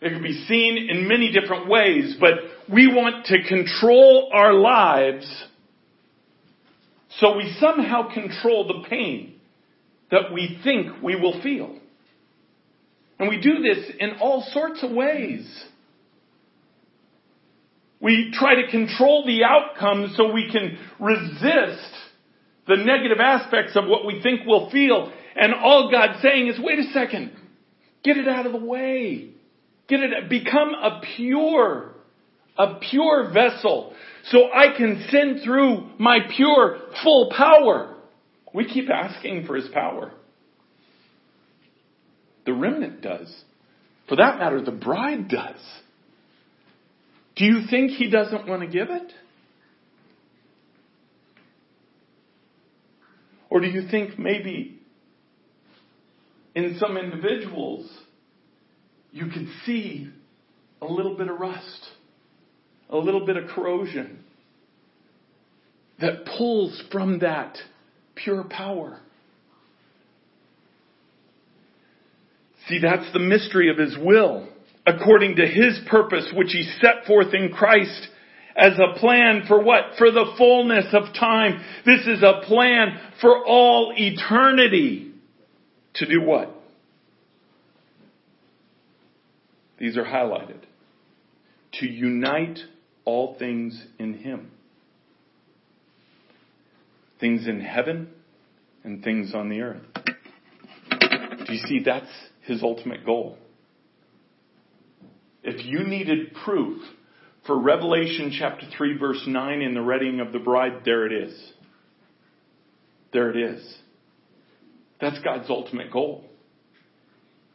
It 0.00 0.10
can 0.10 0.22
be 0.22 0.44
seen 0.46 0.88
in 0.90 1.06
many 1.06 1.32
different 1.32 1.68
ways, 1.68 2.16
but 2.18 2.32
we 2.72 2.88
want 2.88 3.26
to 3.26 3.42
control 3.48 4.30
our 4.34 4.52
lives 4.52 5.26
so 7.18 7.36
we 7.36 7.54
somehow 7.60 8.12
control 8.12 8.66
the 8.66 8.88
pain 8.88 9.40
that 10.10 10.32
we 10.32 10.58
think 10.64 11.02
we 11.02 11.14
will 11.14 11.40
feel. 11.42 11.76
And 13.18 13.28
we 13.28 13.40
do 13.40 13.62
this 13.62 13.92
in 14.00 14.16
all 14.20 14.42
sorts 14.52 14.82
of 14.82 14.90
ways. 14.90 15.46
We 18.02 18.32
try 18.32 18.56
to 18.56 18.70
control 18.70 19.24
the 19.24 19.44
outcome 19.44 20.12
so 20.16 20.32
we 20.32 20.50
can 20.50 20.76
resist 20.98 21.90
the 22.66 22.76
negative 22.76 23.18
aspects 23.20 23.76
of 23.76 23.86
what 23.86 24.04
we 24.04 24.20
think 24.20 24.40
we'll 24.44 24.70
feel. 24.70 25.12
And 25.36 25.54
all 25.54 25.90
God's 25.90 26.20
saying 26.20 26.48
is, 26.48 26.58
wait 26.58 26.80
a 26.80 26.92
second. 26.92 27.32
Get 28.02 28.16
it 28.16 28.26
out 28.26 28.46
of 28.46 28.52
the 28.52 28.58
way. 28.58 29.30
Get 29.88 30.00
it, 30.00 30.28
become 30.28 30.70
a 30.74 31.00
pure, 31.16 31.94
a 32.58 32.80
pure 32.90 33.30
vessel 33.32 33.94
so 34.24 34.52
I 34.52 34.76
can 34.76 35.06
send 35.10 35.42
through 35.44 35.90
my 35.98 36.18
pure, 36.36 36.78
full 37.02 37.32
power. 37.36 37.96
We 38.52 38.64
keep 38.64 38.90
asking 38.90 39.46
for 39.46 39.56
His 39.56 39.68
power. 39.68 40.12
The 42.46 42.52
remnant 42.52 43.00
does. 43.00 43.32
For 44.08 44.16
that 44.16 44.38
matter, 44.38 44.60
the 44.60 44.72
bride 44.72 45.28
does. 45.28 45.60
Do 47.36 47.44
you 47.44 47.62
think 47.70 47.92
He 47.92 48.10
doesn't 48.10 48.46
want 48.46 48.62
to 48.62 48.68
give 48.68 48.90
it? 48.90 49.12
Or 53.48 53.60
do 53.60 53.66
you 53.66 53.88
think 53.90 54.18
maybe 54.18 54.80
in 56.54 56.78
some 56.78 56.96
individuals 56.96 57.86
you 59.10 59.26
could 59.26 59.46
see 59.66 60.08
a 60.80 60.86
little 60.86 61.16
bit 61.16 61.28
of 61.28 61.38
rust, 61.38 61.86
a 62.88 62.96
little 62.96 63.26
bit 63.26 63.36
of 63.36 63.48
corrosion 63.50 64.24
that 66.00 66.24
pulls 66.24 66.82
from 66.90 67.18
that 67.18 67.56
pure 68.14 68.44
power? 68.44 69.00
See, 72.68 72.78
that's 72.80 73.12
the 73.12 73.18
mystery 73.18 73.70
of 73.70 73.76
His 73.76 73.96
will, 73.98 74.48
according 74.86 75.36
to 75.36 75.46
His 75.46 75.80
purpose, 75.88 76.32
which 76.34 76.52
He 76.52 76.70
set 76.80 77.06
forth 77.06 77.34
in 77.34 77.50
Christ 77.50 78.08
as 78.56 78.72
a 78.78 78.98
plan 78.98 79.44
for 79.48 79.62
what? 79.62 79.96
For 79.98 80.10
the 80.10 80.34
fullness 80.36 80.86
of 80.92 81.14
time. 81.14 81.62
This 81.86 82.06
is 82.06 82.22
a 82.22 82.42
plan 82.46 82.98
for 83.20 83.44
all 83.44 83.94
eternity. 83.96 85.12
To 85.94 86.06
do 86.06 86.22
what? 86.22 86.50
These 89.78 89.96
are 89.96 90.04
highlighted. 90.04 90.60
To 91.80 91.86
unite 91.86 92.58
all 93.04 93.36
things 93.38 93.82
in 93.98 94.14
Him. 94.14 94.50
Things 97.20 97.46
in 97.46 97.60
heaven 97.60 98.08
and 98.84 99.02
things 99.02 99.34
on 99.34 99.48
the 99.48 99.60
earth. 99.60 99.82
Do 100.90 101.52
you 101.52 101.60
see 101.66 101.82
that's 101.84 102.06
His 102.42 102.62
ultimate 102.62 103.04
goal? 103.04 103.38
If 105.42 105.64
you 105.66 105.84
needed 105.84 106.34
proof 106.44 106.80
for 107.46 107.58
Revelation 107.58 108.32
chapter 108.38 108.66
3 108.76 108.98
verse 108.98 109.22
9 109.26 109.62
in 109.62 109.74
the 109.74 109.82
reading 109.82 110.20
of 110.20 110.32
the 110.32 110.38
bride, 110.38 110.82
there 110.84 111.06
it 111.06 111.12
is. 111.12 111.52
There 113.12 113.30
it 113.30 113.36
is. 113.36 113.78
That's 115.00 115.18
God's 115.20 115.50
ultimate 115.50 115.92
goal. 115.92 116.24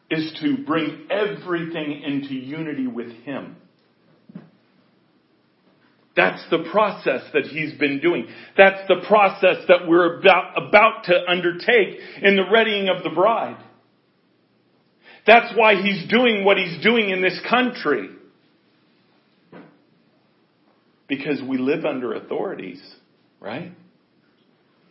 Is 0.09 0.37
to 0.41 0.63
bring 0.65 1.07
everything 1.09 2.01
into 2.01 2.33
unity 2.33 2.87
with 2.87 3.11
Him. 3.23 3.57
That's 6.15 6.43
the 6.49 6.65
process 6.71 7.21
that 7.33 7.45
He's 7.45 7.73
been 7.73 7.99
doing. 7.99 8.27
That's 8.57 8.87
the 8.87 9.05
process 9.07 9.65
that 9.67 9.87
we're 9.87 10.19
about, 10.19 10.57
about 10.57 11.03
to 11.05 11.13
undertake 11.29 11.99
in 12.21 12.35
the 12.35 12.45
readying 12.51 12.89
of 12.89 13.03
the 13.03 13.11
bride. 13.11 13.63
That's 15.27 15.53
why 15.55 15.75
He's 15.75 16.07
doing 16.09 16.45
what 16.45 16.57
He's 16.57 16.81
doing 16.81 17.09
in 17.09 17.21
this 17.21 17.39
country. 17.49 18.09
Because 21.07 21.41
we 21.47 21.57
live 21.57 21.85
under 21.85 22.13
authorities, 22.13 22.81
right? 23.39 23.73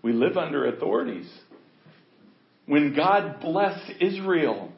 We 0.02 0.12
live 0.12 0.36
under 0.36 0.66
authorities. 0.66 1.28
When 2.66 2.94
God 2.94 3.40
blessed 3.40 3.92
Israel, 4.00 4.72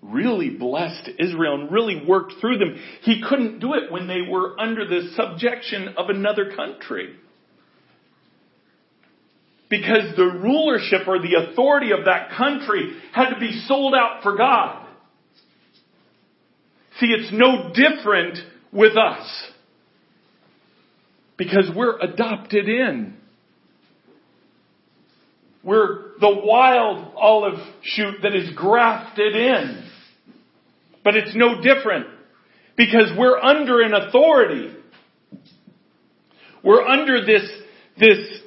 really 0.00 0.50
blessed 0.50 1.10
Israel 1.18 1.60
and 1.60 1.72
really 1.72 2.04
worked 2.06 2.34
through 2.40 2.58
them, 2.58 2.76
He 3.02 3.22
couldn't 3.28 3.58
do 3.58 3.74
it 3.74 3.90
when 3.90 4.06
they 4.06 4.22
were 4.28 4.58
under 4.60 4.86
the 4.86 5.10
subjection 5.16 5.94
of 5.96 6.08
another 6.08 6.52
country. 6.54 7.16
Because 9.68 10.16
the 10.16 10.24
rulership 10.24 11.06
or 11.06 11.20
the 11.20 11.50
authority 11.50 11.92
of 11.92 12.06
that 12.06 12.30
country 12.36 12.92
had 13.12 13.30
to 13.30 13.40
be 13.40 13.64
sold 13.66 13.94
out 13.94 14.22
for 14.22 14.36
God. 14.36 14.79
See, 16.98 17.06
it's 17.06 17.32
no 17.32 17.72
different 17.72 18.38
with 18.72 18.96
us 18.96 19.50
because 21.36 21.70
we're 21.74 21.98
adopted 21.98 22.68
in. 22.68 23.16
We're 25.62 26.18
the 26.18 26.42
wild 26.44 27.14
olive 27.16 27.58
shoot 27.82 28.16
that 28.22 28.34
is 28.34 28.50
grafted 28.54 29.36
in. 29.36 29.88
But 31.04 31.16
it's 31.16 31.34
no 31.34 31.60
different 31.62 32.06
because 32.76 33.10
we're 33.16 33.38
under 33.38 33.80
an 33.80 33.94
authority. 33.94 34.74
We're 36.62 36.86
under 36.86 37.24
this, 37.24 37.48
this 37.98 38.40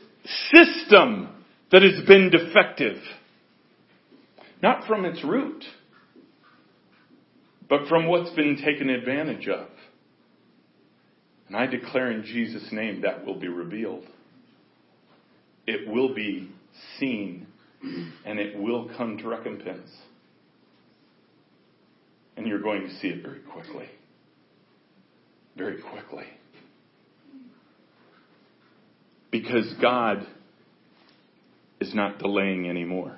system 0.54 1.30
that 1.72 1.82
has 1.82 2.06
been 2.08 2.30
defective. 2.30 2.98
Not 4.62 4.88
from 4.88 5.06
its 5.06 5.24
root, 5.24 5.64
but 7.74 7.88
from 7.88 8.06
what's 8.06 8.30
been 8.36 8.62
taken 8.64 8.88
advantage 8.88 9.48
of. 9.48 9.68
And 11.48 11.58
I 11.58 11.66
declare 11.66 12.12
in 12.12 12.24
Jesus' 12.24 12.68
name 12.72 13.02
that 13.02 13.26
will 13.26 13.40
be 13.40 13.48
revealed. 13.48 14.06
It 15.66 15.90
will 15.90 16.14
be 16.14 16.52
seen 17.00 17.48
and 18.28 18.38
it 18.38 18.56
will 18.60 18.92
come 18.96 19.18
to 19.18 19.28
recompense. 19.28 19.90
And 22.38 22.46
you're 22.46 22.62
going 22.62 22.84
to 22.84 22.94
see 23.00 23.08
it 23.08 23.24
very 23.24 23.40
quickly. 23.40 23.90
Very 25.58 25.82
quickly. 25.82 26.26
Because 29.32 29.74
God 29.82 30.28
is 31.80 31.96
not 31.96 32.20
delaying 32.20 32.70
anymore 32.70 33.18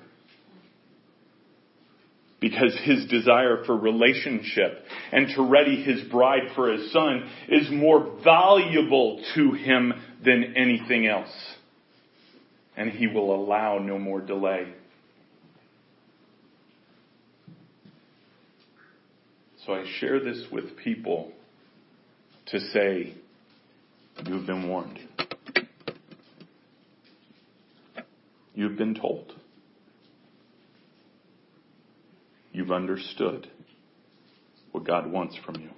because 2.46 2.78
his 2.84 3.08
desire 3.08 3.64
for 3.66 3.76
relationship 3.76 4.84
and 5.12 5.30
to 5.36 5.42
ready 5.42 5.82
his 5.82 6.04
bride 6.12 6.44
for 6.54 6.72
his 6.72 6.94
son 6.94 7.28
is 7.50 7.72
more 7.72 8.20
valuable 8.24 9.20
to 9.34 9.54
him 9.54 9.92
than 10.24 10.54
anything 10.56 11.08
else. 11.08 11.34
And 12.78 12.92
he 12.92 13.08
will 13.08 13.34
allow 13.34 13.80
no 13.80 13.98
more 13.98 14.22
delay. 14.22 14.72
So 19.66 19.74
I 19.74 19.84
share 20.00 20.20
this 20.20 20.46
with 20.52 20.78
people 20.78 21.32
to 22.52 22.60
say, 22.60 23.16
you've 24.24 24.46
been 24.46 24.70
warned. 24.70 25.00
You've 28.54 28.78
been 28.78 28.94
told. 28.94 29.34
You've 32.56 32.72
understood 32.72 33.50
what 34.72 34.86
God 34.86 35.12
wants 35.12 35.38
from 35.46 35.56
you. 35.56 35.70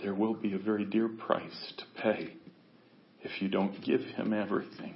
There 0.00 0.14
will 0.14 0.34
be 0.34 0.54
a 0.54 0.58
very 0.58 0.84
dear 0.84 1.08
price 1.08 1.72
to 1.76 1.84
pay 2.00 2.34
if 3.22 3.42
you 3.42 3.48
don't 3.48 3.82
give 3.84 4.00
Him 4.00 4.32
everything. 4.32 4.94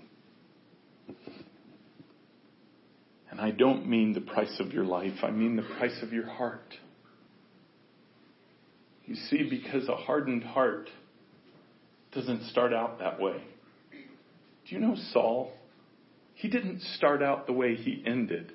And 3.31 3.41
I 3.41 3.51
don't 3.51 3.89
mean 3.89 4.15
the 4.15 4.21
price 4.21 4.61
of 4.61 4.73
your 4.73 4.85
life, 4.85 5.19
I 5.25 5.31
mean 5.31 5.57
the 5.57 5.63
price 5.63 5.99
of 6.03 6.13
your 6.13 6.27
heart. 6.27 6.75
You 9.07 9.17
see, 9.17 9.43
because 9.49 9.89
a 9.89 9.97
hardened 9.97 10.45
heart 10.45 10.89
doesn't 12.13 12.45
start 12.49 12.73
out 12.73 13.01
that 13.01 13.21
way. 13.21 13.43
Do 14.69 14.75
you 14.75 14.81
know 14.81 14.97
Saul? 15.13 15.53
He 16.35 16.49
didn't 16.49 16.81
start 16.97 17.23
out 17.23 17.47
the 17.47 17.53
way 17.53 17.77
he 17.77 18.03
ended. 18.05 18.53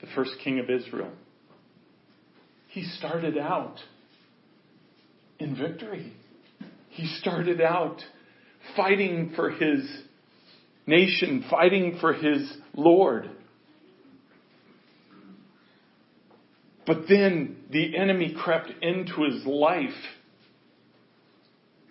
The 0.00 0.06
first 0.14 0.32
king 0.42 0.58
of 0.58 0.70
Israel. 0.70 1.12
He 2.68 2.84
started 2.98 3.36
out 3.36 3.76
in 5.38 5.56
victory. 5.56 6.12
He 6.90 7.06
started 7.20 7.60
out 7.60 8.02
fighting 8.76 9.32
for 9.36 9.50
his 9.50 9.88
nation, 10.86 11.44
fighting 11.50 11.98
for 12.00 12.14
his 12.14 12.50
Lord. 12.74 13.30
But 16.86 17.08
then 17.08 17.56
the 17.70 17.96
enemy 17.96 18.34
crept 18.38 18.70
into 18.80 19.24
his 19.24 19.44
life 19.44 19.90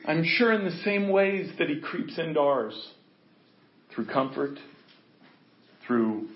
I'm 0.08 0.24
sure 0.24 0.53
in 0.53 0.66
the 0.66 0.84
same 0.84 1.10
ways 1.10 1.51
that 1.58 1.68
he 1.68 1.80
creeps 1.82 2.20
into 2.20 2.39
ours 2.39 2.89
through 3.93 4.06
comfort, 4.06 4.60
through 5.88 6.28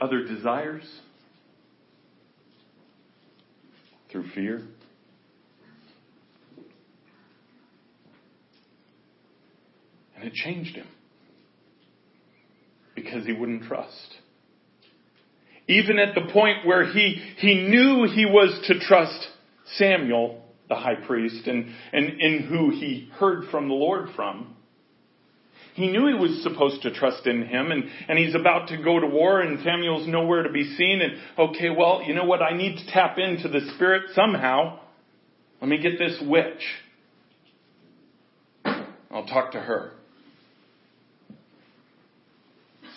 other 0.00 0.24
desires, 0.24 0.82
through 4.10 4.28
fear. 4.34 4.62
And 10.16 10.24
it 10.24 10.32
changed 10.32 10.74
him 10.74 10.88
because 12.96 13.24
he 13.26 13.32
wouldn't 13.32 13.64
trust. 13.64 14.16
Even 15.68 15.98
at 15.98 16.14
the 16.14 16.32
point 16.32 16.66
where 16.66 16.84
he, 16.84 17.22
he 17.38 17.68
knew 17.68 18.08
he 18.12 18.24
was 18.24 18.66
to 18.66 18.80
trust 18.80 19.28
Samuel, 19.76 20.42
the 20.68 20.74
high 20.74 20.94
priest, 20.94 21.46
and, 21.46 21.66
and 21.92 22.20
in 22.20 22.42
who 22.42 22.70
he 22.70 23.08
heard 23.14 23.48
from 23.50 23.68
the 23.68 23.74
Lord 23.74 24.08
from, 24.16 24.56
he 25.76 25.88
knew 25.88 26.06
he 26.06 26.14
was 26.14 26.42
supposed 26.42 26.82
to 26.82 26.90
trust 26.90 27.26
in 27.26 27.44
him 27.46 27.70
and, 27.70 27.84
and 28.08 28.18
he's 28.18 28.34
about 28.34 28.68
to 28.68 28.78
go 28.82 28.98
to 28.98 29.06
war 29.06 29.42
and 29.42 29.62
Samuel's 29.62 30.08
nowhere 30.08 30.42
to 30.42 30.50
be 30.50 30.64
seen 30.74 31.02
and 31.02 31.18
okay, 31.38 31.68
well, 31.68 32.02
you 32.02 32.14
know 32.14 32.24
what? 32.24 32.40
I 32.40 32.56
need 32.56 32.78
to 32.78 32.86
tap 32.86 33.18
into 33.18 33.48
the 33.48 33.60
spirit 33.74 34.04
somehow. 34.14 34.78
Let 35.60 35.68
me 35.68 35.76
get 35.76 35.98
this 35.98 36.18
witch. 36.26 36.62
I'll 39.10 39.26
talk 39.26 39.52
to 39.52 39.60
her. 39.60 39.92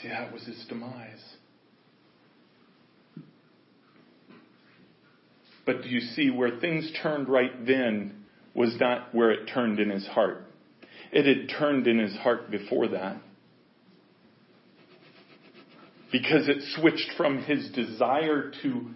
See, 0.02 0.08
that 0.08 0.32
was 0.32 0.46
his 0.46 0.66
demise. 0.70 1.36
But 5.70 5.84
do 5.84 5.90
you 5.90 6.00
see 6.00 6.32
where 6.32 6.60
things 6.60 6.92
turned 7.04 7.30
right 7.30 7.52
then 7.64 8.26
was 8.56 8.76
not 8.80 9.14
where 9.14 9.30
it 9.30 9.46
turned 9.54 9.80
in 9.80 9.92
his 9.92 10.08
heart. 10.08 10.42
It 11.12 11.28
had 11.28 11.56
turned 11.60 11.86
in 11.86 12.00
his 12.00 12.16
heart 12.16 12.50
before 12.50 12.88
that. 12.88 13.22
Because 16.12 16.50
it 16.50 16.64
switched 16.76 17.12
from 17.18 17.44
his 17.44 17.70
desire 17.70 18.52
to 18.64 18.88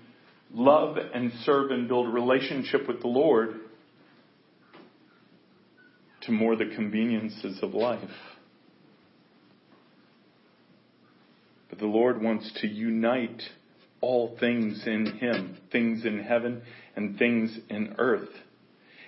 love 0.51 0.97
and 0.97 1.31
serve 1.43 1.69
and 1.69 1.87
build 1.87 2.07
a 2.07 2.09
relationship 2.09 2.87
with 2.87 3.01
the 3.01 3.07
Lord 3.07 3.53
to 6.21 6.31
more 6.31 6.55
the 6.55 6.71
conveniences 6.75 7.59
of 7.61 7.75
life. 7.75 8.09
But 11.69 11.77
the 11.77 11.85
Lord 11.85 12.19
wants 12.19 12.51
to 12.61 12.67
unite 12.67 13.43
all 14.03 14.35
things 14.37 14.85
in 14.85 15.05
Him, 15.17 15.57
things 15.71 16.05
in 16.05 16.19
heaven 16.19 16.61
and 16.95 17.17
things 17.17 17.57
in 17.69 17.95
earth. 17.97 18.29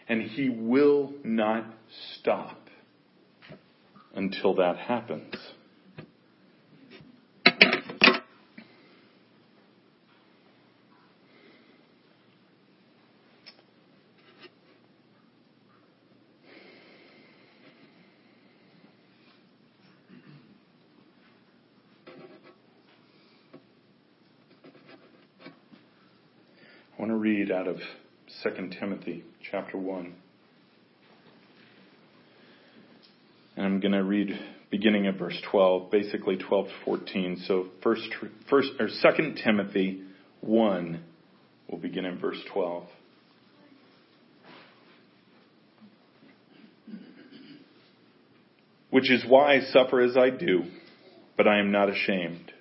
And 0.07 0.21
He 0.21 0.49
will 0.49 1.13
not 1.23 1.65
stop 2.19 2.57
until 4.15 4.55
that 4.55 4.77
happens. 4.77 5.35
I 26.94 26.94
want 27.07 27.17
to 27.19 27.21
read 27.21 27.51
out 27.51 27.67
of 27.67 27.77
2 28.41 28.69
Timothy 28.79 29.23
chapter 29.51 29.77
1. 29.77 30.15
And 33.55 33.63
I'm 33.63 33.79
going 33.79 33.91
to 33.91 34.03
read 34.03 34.29
beginning 34.71 35.05
at 35.05 35.19
verse 35.19 35.39
12, 35.51 35.91
basically 35.91 36.35
12 36.35 36.65
to 36.65 36.73
14. 36.83 37.43
So 37.47 37.67
first, 37.83 38.01
first 38.49 38.69
or 38.79 38.87
2 38.87 39.35
Timothy 39.43 40.01
1 40.41 41.03
will 41.69 41.77
begin 41.77 42.05
in 42.05 42.17
verse 42.17 42.39
12. 42.51 42.85
Which 48.89 49.11
is 49.11 49.23
why 49.27 49.57
I 49.57 49.59
suffer 49.71 50.01
as 50.01 50.17
I 50.17 50.31
do, 50.31 50.63
but 51.37 51.47
I 51.47 51.59
am 51.59 51.71
not 51.71 51.87
ashamed. 51.87 52.51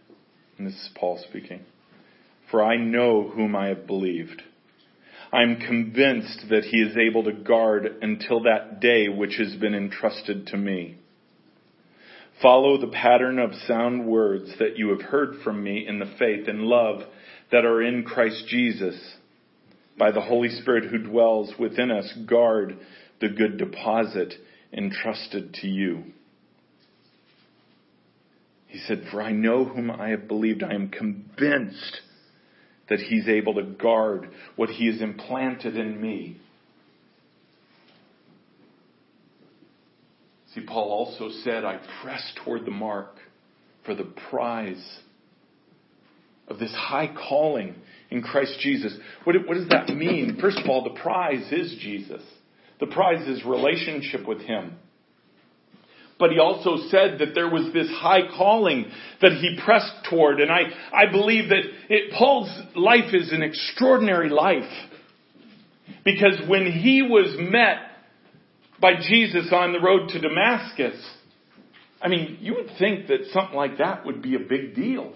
And 0.59 0.66
this 0.66 0.74
is 0.74 0.90
Paul 0.95 1.18
speaking. 1.30 1.61
For 2.55 2.62
I 2.62 2.76
know 2.76 3.32
whom 3.34 3.57
I 3.57 3.66
have 3.66 3.84
believed. 3.84 4.40
I 5.32 5.42
am 5.42 5.57
convinced 5.57 6.44
that 6.50 6.62
he 6.62 6.82
is 6.82 6.96
able 6.96 7.24
to 7.24 7.32
guard 7.32 7.96
until 8.00 8.44
that 8.44 8.78
day 8.78 9.09
which 9.09 9.34
has 9.38 9.57
been 9.57 9.74
entrusted 9.74 10.46
to 10.46 10.57
me. 10.57 10.98
Follow 12.40 12.78
the 12.78 12.92
pattern 12.92 13.40
of 13.40 13.57
sound 13.66 14.07
words 14.07 14.52
that 14.61 14.78
you 14.78 14.90
have 14.90 15.02
heard 15.02 15.42
from 15.42 15.64
me 15.64 15.84
in 15.84 15.98
the 15.98 16.14
faith 16.16 16.46
and 16.46 16.61
love 16.61 17.02
that 17.50 17.64
are 17.64 17.82
in 17.82 18.05
Christ 18.05 18.44
Jesus. 18.46 19.16
By 19.98 20.12
the 20.12 20.20
Holy 20.20 20.50
Spirit 20.50 20.84
who 20.84 20.98
dwells 20.98 21.55
within 21.59 21.90
us, 21.90 22.16
guard 22.24 22.78
the 23.20 23.30
good 23.30 23.59
deposit 23.59 24.32
entrusted 24.72 25.55
to 25.55 25.66
you. 25.66 26.05
He 28.68 28.78
said, 28.78 29.07
For 29.11 29.20
I 29.20 29.32
know 29.32 29.64
whom 29.64 29.90
I 29.90 30.11
have 30.11 30.28
believed. 30.28 30.62
I 30.62 30.74
am 30.74 30.88
convinced 30.88 32.00
that 32.89 33.01
He's 33.01 33.28
able 33.28 33.55
to 33.55 33.62
guard 33.62 34.30
what 34.57 34.68
He 34.68 34.87
has 34.87 35.01
implanted 35.01 35.76
in 35.76 36.01
me. 36.01 36.39
See, 40.55 40.61
Paul 40.61 40.91
also 40.91 41.30
said, 41.43 41.64
I 41.64 41.80
press 42.03 42.22
toward 42.45 42.64
the 42.64 42.70
mark 42.70 43.16
for 43.85 43.95
the 43.95 44.12
prize 44.30 45.01
of 46.47 46.59
this 46.59 46.72
high 46.72 47.12
calling 47.28 47.74
in 48.11 48.22
Christ 48.22 48.59
Jesus. 48.61 48.97
What, 49.24 49.35
what 49.47 49.55
does 49.55 49.68
that 49.70 49.89
mean? 49.89 50.39
First 50.41 50.59
of 50.59 50.68
all, 50.68 50.85
the 50.85 51.01
prize 51.01 51.51
is 51.51 51.76
Jesus. 51.80 52.22
The 52.80 52.87
prize 52.87 53.26
is 53.26 53.45
relationship 53.45 54.26
with 54.26 54.41
Him. 54.41 54.76
But 56.19 56.31
he 56.31 56.39
also 56.39 56.77
said 56.91 57.19
that 57.19 57.35
there 57.35 57.49
was 57.51 57.73
this 57.73 57.89
high 57.91 58.29
calling 58.37 58.87
that 59.21 59.33
he 59.33 59.59
pressed 59.65 60.09
toward. 60.09 60.41
And 60.41 60.51
I, 60.51 60.62
I 60.93 61.11
believe 61.11 61.49
that 61.49 61.62
it, 61.89 62.12
Paul's 62.12 62.51
life 62.77 63.12
is 63.12 63.33
an 63.33 63.43
extraordinary 63.43 64.29
life. 64.29 64.71
Because 66.05 66.41
when 66.47 66.67
he 66.71 67.03
was 67.03 67.35
met 67.39 67.79
by 68.81 68.93
Jesus 69.01 69.49
on 69.53 69.73
the 69.73 69.81
road 69.81 70.09
to 70.11 70.21
Damascus, 70.21 70.95
I 72.01 72.09
mean, 72.09 72.39
you 72.41 72.55
would 72.55 72.71
think 72.79 73.09
that 73.09 73.27
something 73.33 73.57
like 73.57 73.79
that 73.79 74.07
would 74.07 74.23
be 74.23 74.37
a 74.37 74.39
big 74.39 74.75
deal. 74.75 75.12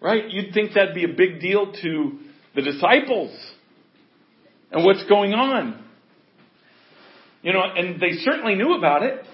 Right? 0.00 0.28
You'd 0.28 0.52
think 0.52 0.72
that'd 0.74 0.94
be 0.94 1.04
a 1.04 1.14
big 1.16 1.40
deal 1.40 1.72
to 1.72 2.18
the 2.54 2.62
disciples 2.62 3.32
and 4.70 4.84
what's 4.84 5.04
going 5.08 5.32
on. 5.32 5.84
You 7.42 7.52
know, 7.52 7.62
and 7.62 8.00
they 8.00 8.12
certainly 8.24 8.54
knew 8.54 8.76
about 8.76 9.02
it. 9.02 9.24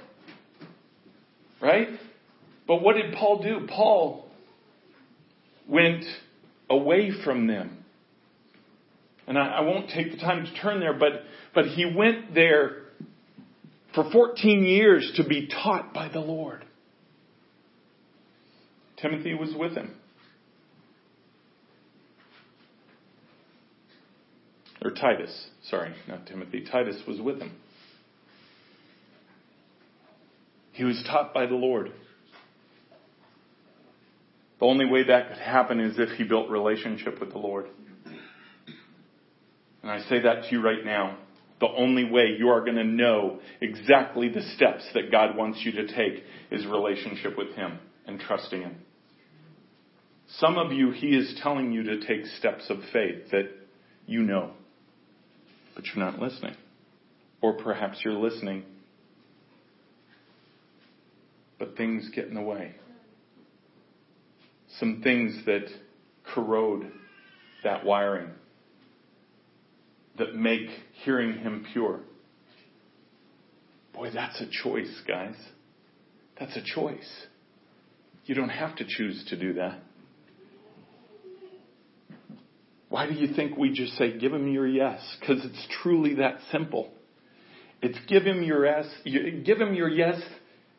Right? 1.60 1.88
But 2.66 2.82
what 2.82 2.96
did 2.96 3.14
Paul 3.14 3.42
do? 3.42 3.66
Paul 3.68 4.28
went 5.68 6.04
away 6.68 7.10
from 7.24 7.46
them. 7.46 7.84
And 9.26 9.38
I, 9.38 9.46
I, 9.46 9.60
won't 9.62 9.90
take 9.90 10.12
the 10.12 10.18
time 10.18 10.44
to 10.44 10.54
turn 10.60 10.78
there, 10.80 10.92
but, 10.92 11.22
but 11.54 11.66
he 11.66 11.84
went 11.84 12.34
there 12.34 12.82
for 13.94 14.08
14 14.10 14.62
years 14.62 15.12
to 15.16 15.24
be 15.24 15.48
taught 15.48 15.92
by 15.92 16.08
the 16.08 16.20
Lord. 16.20 16.64
Timothy 19.00 19.34
was 19.34 19.52
with 19.54 19.72
him. 19.72 19.94
Or 24.84 24.90
Titus, 24.90 25.48
sorry, 25.68 25.94
not 26.06 26.26
Timothy. 26.26 26.64
Titus 26.70 26.96
was 27.08 27.20
with 27.20 27.40
him. 27.40 27.50
He 30.76 30.84
was 30.84 31.02
taught 31.06 31.32
by 31.32 31.46
the 31.46 31.54
Lord. 31.54 31.90
The 34.60 34.66
only 34.66 34.84
way 34.84 35.04
that 35.04 35.28
could 35.28 35.38
happen 35.38 35.80
is 35.80 35.98
if 35.98 36.10
he 36.18 36.24
built 36.24 36.50
relationship 36.50 37.18
with 37.18 37.32
the 37.32 37.38
Lord. 37.38 37.66
And 39.82 39.90
I 39.90 40.00
say 40.00 40.20
that 40.20 40.42
to 40.42 40.48
you 40.50 40.60
right 40.62 40.84
now. 40.84 41.16
The 41.60 41.68
only 41.68 42.04
way 42.04 42.36
you 42.38 42.50
are 42.50 42.60
going 42.60 42.76
to 42.76 42.84
know 42.84 43.40
exactly 43.62 44.28
the 44.28 44.42
steps 44.54 44.86
that 44.92 45.10
God 45.10 45.34
wants 45.34 45.60
you 45.64 45.72
to 45.72 45.86
take 45.86 46.22
is 46.50 46.66
relationship 46.66 47.38
with 47.38 47.54
Him 47.54 47.78
and 48.06 48.20
trusting 48.20 48.60
Him. 48.60 48.76
Some 50.38 50.58
of 50.58 50.72
you, 50.72 50.90
He 50.90 51.16
is 51.16 51.40
telling 51.42 51.72
you 51.72 51.84
to 51.84 52.06
take 52.06 52.26
steps 52.38 52.64
of 52.68 52.80
faith 52.92 53.30
that 53.30 53.48
you 54.04 54.20
know, 54.20 54.50
but 55.74 55.86
you're 55.86 56.04
not 56.04 56.18
listening. 56.18 56.54
Or 57.40 57.54
perhaps 57.54 58.00
you're 58.04 58.12
listening 58.12 58.64
but 61.58 61.76
things 61.76 62.08
get 62.14 62.26
in 62.26 62.34
the 62.34 62.42
way. 62.42 62.74
Some 64.78 65.00
things 65.02 65.44
that 65.46 65.66
corrode 66.34 66.90
that 67.66 67.84
wiring, 67.84 68.30
that 70.18 70.34
make 70.34 70.68
hearing 71.04 71.38
Him 71.38 71.66
pure. 71.72 72.00
Boy, 73.92 74.10
that's 74.14 74.40
a 74.40 74.46
choice, 74.62 75.02
guys. 75.06 75.34
That's 76.38 76.56
a 76.56 76.62
choice. 76.62 77.26
You 78.24 78.34
don't 78.34 78.50
have 78.50 78.76
to 78.76 78.84
choose 78.86 79.24
to 79.30 79.38
do 79.38 79.54
that. 79.54 79.80
Why 82.88 83.06
do 83.08 83.14
you 83.14 83.34
think 83.34 83.56
we 83.56 83.72
just 83.72 83.96
say, 83.96 84.16
give 84.16 84.32
him 84.32 84.52
your 84.52 84.66
yes? 84.66 85.00
Because 85.18 85.44
it's 85.44 85.66
truly 85.82 86.14
that 86.16 86.38
simple. 86.52 86.92
It's 87.82 87.98
give 88.08 88.22
him 88.22 88.42
your 88.42 88.64
yes, 88.64 88.86
give 89.04 89.60
him 89.60 89.74
your 89.74 89.88
yes 89.88 90.20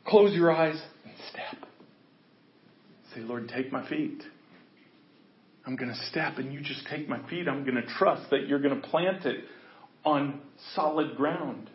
Close 0.07 0.33
your 0.33 0.51
eyes 0.51 0.81
and 1.03 1.13
step. 1.29 1.69
Say, 3.13 3.21
Lord, 3.21 3.49
take 3.49 3.71
my 3.71 3.87
feet. 3.89 4.23
I'm 5.65 5.75
going 5.75 5.89
to 5.89 6.05
step 6.09 6.37
and 6.37 6.53
you 6.53 6.61
just 6.61 6.87
take 6.87 7.09
my 7.09 7.27
feet. 7.29 7.47
I'm 7.49 7.63
going 7.63 7.75
to 7.75 7.85
trust 7.85 8.29
that 8.31 8.47
you're 8.47 8.61
going 8.61 8.81
to 8.81 8.87
plant 8.87 9.25
it 9.25 9.43
on 10.05 10.39
solid 10.75 11.17
ground. 11.17 11.69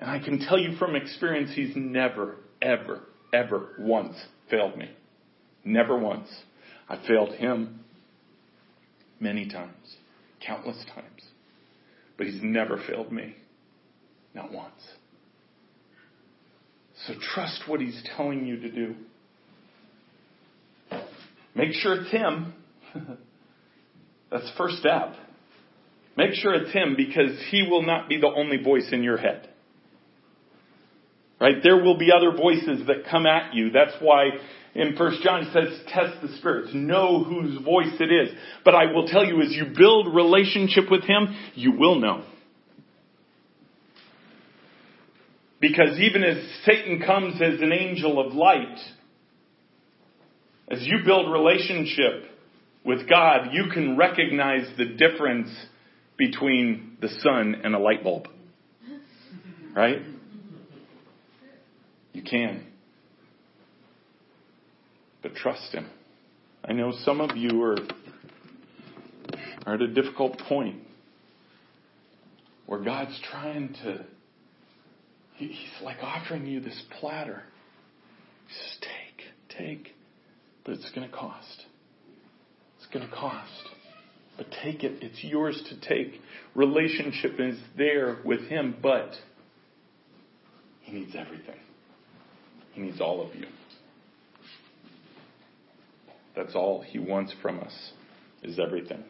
And 0.00 0.10
I 0.10 0.20
can 0.20 0.38
tell 0.38 0.58
you 0.58 0.76
from 0.78 0.96
experience, 0.96 1.50
he's 1.54 1.76
never, 1.76 2.36
ever, 2.62 3.00
ever 3.32 3.74
once 3.78 4.16
failed 4.50 4.78
me. 4.78 4.90
Never 5.64 5.98
once. 5.98 6.28
I 6.88 6.96
failed 7.06 7.34
him 7.34 7.80
many 9.20 9.48
times, 9.48 9.96
countless 10.44 10.82
times. 10.94 11.22
But 12.16 12.26
he's 12.26 12.42
never 12.42 12.82
failed 12.88 13.12
me. 13.12 13.36
Not 14.34 14.50
once. 14.50 14.80
So 17.06 17.14
trust 17.34 17.62
what 17.66 17.80
he's 17.80 18.00
telling 18.16 18.46
you 18.46 18.60
to 18.60 18.70
do. 18.70 18.94
Make 21.54 21.72
sure 21.72 22.00
it's 22.00 22.10
him. 22.10 22.54
That's 24.30 24.50
first 24.56 24.76
step. 24.76 25.14
Make 26.16 26.34
sure 26.34 26.54
it's 26.54 26.72
him 26.72 26.94
because 26.96 27.38
he 27.50 27.66
will 27.68 27.82
not 27.82 28.08
be 28.08 28.20
the 28.20 28.28
only 28.28 28.62
voice 28.62 28.88
in 28.92 29.02
your 29.02 29.16
head. 29.16 29.48
Right? 31.40 31.56
There 31.62 31.82
will 31.82 31.98
be 31.98 32.10
other 32.12 32.36
voices 32.36 32.86
that 32.86 33.10
come 33.10 33.26
at 33.26 33.54
you. 33.54 33.70
That's 33.70 33.94
why 34.00 34.28
in 34.74 34.94
1 34.96 35.18
John 35.22 35.42
it 35.42 35.52
says, 35.52 35.80
test 35.88 36.22
the 36.22 36.36
spirits. 36.38 36.70
Know 36.72 37.24
whose 37.24 37.60
voice 37.62 37.94
it 37.98 38.12
is. 38.12 38.30
But 38.64 38.74
I 38.74 38.92
will 38.92 39.08
tell 39.08 39.24
you, 39.24 39.42
as 39.42 39.50
you 39.50 39.66
build 39.76 40.14
relationship 40.14 40.84
with 40.90 41.02
him, 41.02 41.34
you 41.54 41.72
will 41.76 41.98
know. 41.98 42.24
Because 45.62 46.00
even 46.00 46.24
as 46.24 46.38
Satan 46.66 47.00
comes 47.00 47.40
as 47.40 47.60
an 47.60 47.72
angel 47.72 48.18
of 48.18 48.34
light, 48.34 48.78
as 50.68 50.80
you 50.82 50.98
build 51.04 51.32
relationship 51.32 52.24
with 52.84 53.08
God, 53.08 53.50
you 53.52 53.66
can 53.72 53.96
recognize 53.96 54.66
the 54.76 54.86
difference 54.86 55.48
between 56.18 56.98
the 57.00 57.08
sun 57.08 57.60
and 57.62 57.76
a 57.76 57.78
light 57.78 58.02
bulb. 58.02 58.26
Right? 59.72 60.02
You 62.12 62.24
can. 62.24 62.66
But 65.22 65.36
trust 65.36 65.72
Him. 65.72 65.88
I 66.64 66.72
know 66.72 66.92
some 67.04 67.20
of 67.20 67.36
you 67.36 67.62
are, 67.62 67.78
are 69.64 69.74
at 69.74 69.82
a 69.82 69.94
difficult 69.94 70.38
point 70.40 70.80
where 72.66 72.80
God's 72.80 73.16
trying 73.30 73.74
to, 73.84 74.04
He's 75.48 75.84
like 75.84 75.98
offering 76.02 76.46
you 76.46 76.60
this 76.60 76.80
platter. 77.00 77.42
Just 78.48 78.82
take, 78.82 79.58
take. 79.58 79.94
But 80.64 80.74
it's 80.74 80.90
going 80.92 81.08
to 81.08 81.14
cost. 81.14 81.64
It's 82.78 82.86
going 82.92 83.08
to 83.08 83.14
cost. 83.14 83.50
But 84.36 84.46
take 84.62 84.84
it. 84.84 85.02
It's 85.02 85.22
yours 85.22 85.62
to 85.68 85.80
take. 85.88 86.20
Relationship 86.54 87.38
is 87.38 87.58
there 87.76 88.18
with 88.24 88.42
Him, 88.42 88.76
but 88.82 89.10
He 90.82 90.92
needs 90.92 91.14
everything. 91.16 91.58
He 92.72 92.80
needs 92.80 93.00
all 93.00 93.26
of 93.26 93.34
you. 93.34 93.46
That's 96.34 96.54
all 96.54 96.82
He 96.82 96.98
wants 96.98 97.34
from 97.42 97.60
us, 97.60 97.92
is 98.42 98.58
everything. 98.58 99.04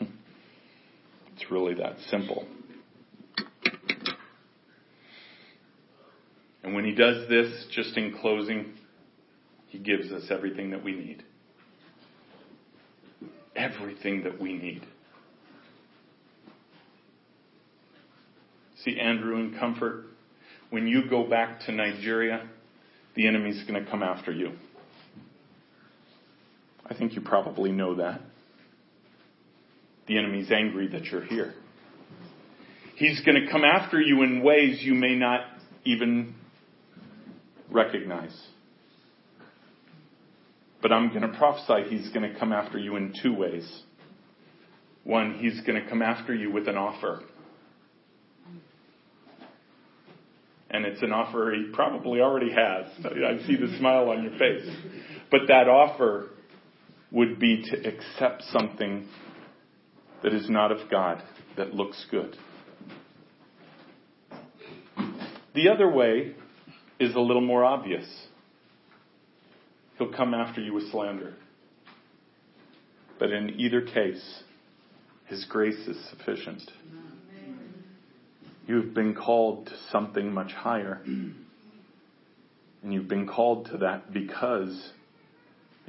It's 1.40 1.52
really 1.52 1.74
that 1.74 1.94
simple. 2.10 2.48
And 6.62 6.74
when 6.74 6.84
He 6.84 6.92
does 6.92 7.28
this, 7.28 7.66
just 7.72 7.96
in 7.96 8.16
closing, 8.20 8.74
He 9.68 9.78
gives 9.78 10.10
us 10.12 10.24
everything 10.30 10.70
that 10.70 10.82
we 10.82 10.92
need. 10.92 11.22
Everything 13.54 14.24
that 14.24 14.40
we 14.40 14.52
need. 14.52 14.82
See, 18.84 18.98
Andrew, 18.98 19.36
and 19.36 19.58
Comfort, 19.58 20.04
when 20.70 20.86
you 20.86 21.08
go 21.08 21.28
back 21.28 21.60
to 21.66 21.72
Nigeria, 21.72 22.48
the 23.16 23.26
enemy's 23.26 23.62
going 23.66 23.84
to 23.84 23.90
come 23.90 24.02
after 24.02 24.30
you. 24.30 24.52
I 26.86 26.94
think 26.94 27.14
you 27.14 27.20
probably 27.20 27.72
know 27.72 27.96
that. 27.96 28.20
The 30.06 30.16
enemy's 30.18 30.50
angry 30.50 30.88
that 30.88 31.04
you're 31.06 31.24
here. 31.24 31.54
He's 32.96 33.20
going 33.24 33.44
to 33.44 33.50
come 33.50 33.64
after 33.64 34.00
you 34.00 34.22
in 34.22 34.42
ways 34.42 34.78
you 34.82 34.94
may 34.94 35.14
not 35.14 35.40
even 35.84 36.34
recognize. 37.70 38.36
But 40.80 40.92
I'm 40.92 41.08
going 41.08 41.22
to 41.22 41.36
prophesy 41.36 41.88
he's 41.88 42.08
going 42.10 42.32
to 42.32 42.38
come 42.38 42.52
after 42.52 42.78
you 42.78 42.96
in 42.96 43.12
two 43.22 43.34
ways. 43.34 43.82
One, 45.04 45.38
he's 45.38 45.60
going 45.62 45.82
to 45.82 45.88
come 45.88 46.02
after 46.02 46.34
you 46.34 46.52
with 46.52 46.68
an 46.68 46.76
offer. 46.76 47.22
And 50.70 50.84
it's 50.84 51.02
an 51.02 51.12
offer 51.12 51.52
he 51.54 51.72
probably 51.72 52.20
already 52.20 52.50
has. 52.50 52.86
I 53.04 53.44
see 53.46 53.56
the 53.56 53.74
smile 53.78 54.10
on 54.10 54.22
your 54.22 54.32
face. 54.32 54.68
But 55.30 55.40
that 55.48 55.66
offer 55.66 56.28
would 57.10 57.40
be 57.40 57.64
to 57.70 57.88
accept 57.88 58.42
something 58.52 59.08
that 60.22 60.34
is 60.34 60.48
not 60.50 60.70
of 60.72 60.90
God, 60.90 61.22
that 61.56 61.72
looks 61.72 62.04
good. 62.10 62.36
The 65.54 65.70
other 65.70 65.90
way 65.90 66.34
is 66.98 67.14
a 67.14 67.20
little 67.20 67.42
more 67.42 67.64
obvious. 67.64 68.06
He'll 69.96 70.12
come 70.12 70.34
after 70.34 70.60
you 70.60 70.74
with 70.74 70.90
slander. 70.90 71.34
But 73.18 73.32
in 73.32 73.58
either 73.58 73.82
case, 73.82 74.42
His 75.26 75.44
grace 75.44 75.86
is 75.86 75.96
sufficient. 76.10 76.70
You've 78.66 78.94
been 78.94 79.14
called 79.14 79.66
to 79.66 79.72
something 79.90 80.32
much 80.32 80.52
higher. 80.52 81.02
And 82.80 82.94
you've 82.94 83.08
been 83.08 83.26
called 83.26 83.66
to 83.72 83.78
that 83.78 84.12
because 84.12 84.92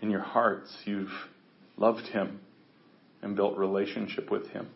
in 0.01 0.09
your 0.09 0.23
hearts 0.23 0.75
you've 0.85 1.11
loved 1.77 2.07
Him 2.07 2.39
and 3.21 3.35
built 3.35 3.57
relationship 3.57 4.31
with 4.31 4.47
Him. 4.47 4.69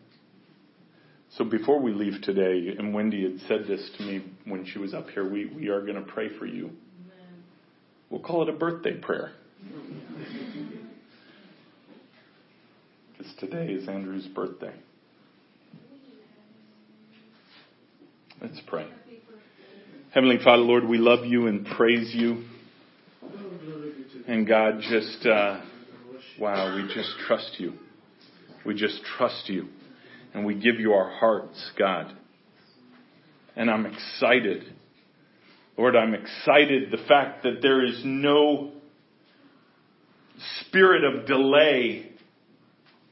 So 1.36 1.44
before 1.44 1.80
we 1.80 1.92
leave 1.92 2.22
today, 2.22 2.76
and 2.78 2.94
Wendy 2.94 3.24
had 3.24 3.40
said 3.48 3.66
this 3.66 3.90
to 3.98 4.04
me 4.04 4.24
when 4.44 4.64
she 4.64 4.78
was 4.78 4.94
up 4.94 5.10
here, 5.10 5.28
we, 5.28 5.46
we 5.46 5.68
are 5.68 5.80
going 5.80 5.96
to 5.96 6.12
pray 6.12 6.28
for 6.38 6.46
you. 6.46 6.70
We'll 8.08 8.20
call 8.22 8.44
it 8.44 8.48
a 8.48 8.56
birthday 8.56 8.96
prayer. 8.98 9.32
Because 13.18 13.34
today 13.40 13.72
is 13.72 13.88
Andrew's 13.88 14.28
birthday. 14.28 14.74
Let's 18.40 18.60
pray. 18.68 18.86
Heavenly 20.12 20.38
Father, 20.44 20.62
Lord, 20.62 20.84
we 20.84 20.98
love 20.98 21.24
you 21.24 21.48
and 21.48 21.66
praise 21.66 22.14
you. 22.14 22.44
And 24.28 24.46
God, 24.46 24.80
just, 24.82 25.26
uh, 25.26 25.62
wow, 26.38 26.76
we 26.76 26.94
just 26.94 27.10
trust 27.26 27.56
you. 27.58 27.72
We 28.64 28.74
just 28.74 29.00
trust 29.16 29.48
you. 29.48 29.66
And 30.34 30.44
we 30.44 30.54
give 30.54 30.80
you 30.80 30.92
our 30.92 31.08
hearts, 31.10 31.70
God. 31.78 32.14
And 33.56 33.70
I'm 33.70 33.86
excited. 33.86 34.64
Lord, 35.78 35.96
I'm 35.96 36.14
excited 36.14 36.90
the 36.90 37.04
fact 37.08 37.44
that 37.44 37.62
there 37.62 37.84
is 37.84 38.02
no 38.04 38.72
spirit 40.60 41.04
of 41.04 41.26
delay 41.26 42.10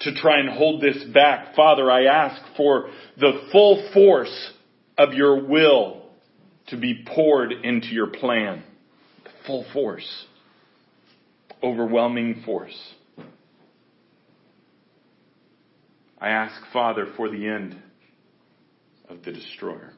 to 0.01 0.15
try 0.15 0.41
and 0.41 0.49
hold 0.49 0.81
this 0.81 1.03
back. 1.15 1.55
Father, 1.55 1.91
I 1.91 2.07
ask 2.07 2.43
for 2.57 2.91
the 3.19 3.49
full 3.53 3.89
force 3.93 4.51
of 4.99 5.15
your 5.15 5.47
will 5.47 6.03
to 6.69 6.77
be 6.77 7.05
poured 7.07 7.53
into 7.53 7.89
your 7.89 8.09
plan. 8.09 8.65
The 9.25 9.31
full 9.47 9.65
force. 9.73 10.27
Overwhelming 11.63 12.43
force. 12.45 12.77
I 16.23 16.29
ask, 16.29 16.55
Father, 16.73 17.09
for 17.17 17.29
the 17.29 17.49
end 17.49 17.77
of 19.09 19.25
the 19.25 19.33
destroyer. 19.33 19.93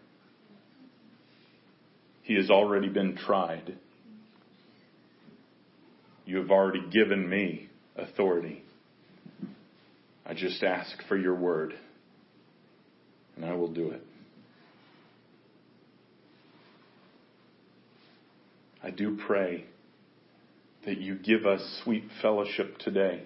He 2.23 2.35
has 2.37 2.49
already 2.49 2.89
been 2.89 3.15
tried. 3.15 3.77
You 6.25 6.39
have 6.39 6.51
already 6.51 6.81
given 6.91 7.29
me 7.29 7.69
authority. 7.95 8.65
I 10.25 10.33
just 10.33 10.63
ask 10.63 10.97
for 11.09 11.19
your 11.19 11.35
word, 11.35 11.75
and 13.37 13.45
I 13.45 13.53
will 13.53 13.71
do 13.71 13.91
it. 13.91 14.01
I 18.83 18.89
do 18.89 19.19
pray 19.27 19.67
that 20.87 20.97
you 20.97 21.17
give 21.17 21.45
us 21.45 21.61
sweet 21.85 22.05
fellowship 22.23 22.79
today. 22.79 23.25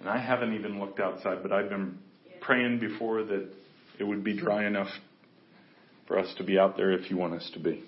And 0.00 0.08
I 0.08 0.18
haven't 0.18 0.54
even 0.54 0.78
looked 0.78 1.00
outside, 1.00 1.42
but 1.42 1.52
I've 1.52 1.68
been 1.68 1.98
praying 2.40 2.80
before 2.80 3.24
that 3.24 3.48
it 3.98 4.04
would 4.04 4.22
be 4.22 4.36
dry 4.36 4.66
enough 4.66 4.90
for 6.06 6.18
us 6.18 6.32
to 6.38 6.44
be 6.44 6.58
out 6.58 6.76
there 6.76 6.92
if 6.92 7.10
you 7.10 7.16
want 7.16 7.34
us 7.34 7.50
to 7.54 7.58
be. 7.58 7.82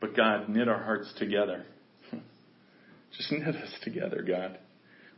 But 0.00 0.16
God, 0.16 0.48
knit 0.48 0.68
our 0.68 0.82
hearts 0.82 1.12
together. 1.18 1.64
Just 3.16 3.32
knit 3.32 3.54
us 3.56 3.70
together, 3.82 4.22
God. 4.26 4.58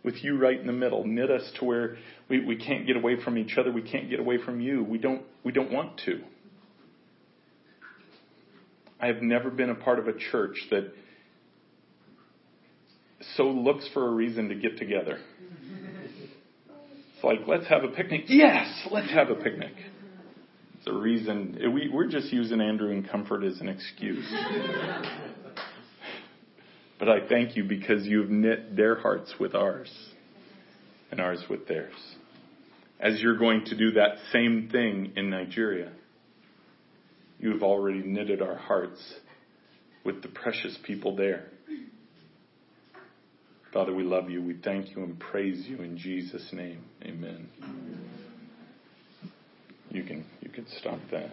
With 0.05 0.23
you 0.23 0.39
right 0.39 0.59
in 0.59 0.67
the 0.67 0.73
middle. 0.73 1.05
Knit 1.05 1.31
us 1.31 1.51
to 1.59 1.65
where 1.65 1.97
we, 2.29 2.45
we 2.45 2.57
can't 2.57 2.87
get 2.87 2.97
away 2.97 3.21
from 3.23 3.39
each 3.39 3.57
other. 3.59 3.73
We 3.73 3.83
can't 3.83 4.09
get 4.09 4.21
away 4.21 4.39
from 4.45 4.61
you. 4.61 4.85
We 4.85 4.99
don't, 4.99 5.23
we 5.43 5.51
don't 5.53 5.73
want 5.73 6.01
to. 6.05 6.21
I 9.01 9.09
have 9.09 9.23
never 9.23 9.51
been 9.51 9.71
a 9.71 9.75
part 9.75 9.99
of 9.99 10.09
a 10.09 10.17
church 10.31 10.57
that 10.71 10.93
so 13.37 13.45
looks 13.45 13.89
for 13.93 14.09
a 14.09 14.11
reason 14.11 14.49
to 14.49 14.55
get 14.55 14.79
together. 14.79 15.19
It's 17.15 17.25
like, 17.25 17.41
let's 17.47 17.67
have 17.69 17.83
a 17.85 17.89
picnic. 17.89 18.25
Yes, 18.29 18.87
let's 18.91 19.11
have 19.11 19.31
a 19.31 19.35
picnic. 19.35 19.73
It's 20.79 20.87
a 20.87 20.93
reason. 20.93 21.59
We, 21.73 21.89
we're 21.93 22.09
just 22.09 22.33
using 22.33 22.61
Andrew 22.61 22.91
and 22.91 23.09
Comfort 23.09 23.43
as 23.43 23.59
an 23.61 23.69
excuse. 23.69 24.31
but 26.99 27.09
I 27.09 27.27
thank 27.29 27.57
you 27.57 27.65
because 27.65 28.07
you've 28.07 28.31
knit 28.31 28.77
their 28.77 29.01
hearts 29.01 29.35
with 29.41 29.55
ours 29.55 29.91
and 31.11 31.21
ours 31.21 31.43
with 31.49 31.67
theirs. 31.67 31.95
As 33.01 33.21
you're 33.21 33.39
going 33.39 33.65
to 33.67 33.77
do 33.77 33.93
that 33.93 34.17
same 34.33 34.69
thing 34.71 35.13
in 35.17 35.31
Nigeria, 35.31 35.93
you 37.39 37.53
have 37.53 37.63
already 37.63 38.03
knitted 38.03 38.43
our 38.43 38.57
hearts 38.57 39.01
with 40.05 40.23
the 40.23 40.29
precious 40.29 40.79
people 40.85 41.17
there. 41.17 41.47
Father, 43.77 43.95
we 43.95 44.05
love 44.05 44.31
you. 44.31 44.41
We 44.41 44.55
thank 44.65 44.97
you 44.97 45.03
and 45.05 45.21
praise 45.21 45.67
you 45.69 45.83
in 45.83 45.99
Jesus' 45.99 46.51
name. 46.51 46.83
Amen. 47.05 47.47
You 49.91 50.03
can 50.03 50.25
you 50.41 50.49
can 50.49 50.67
stop 50.79 50.99
that. 51.11 51.29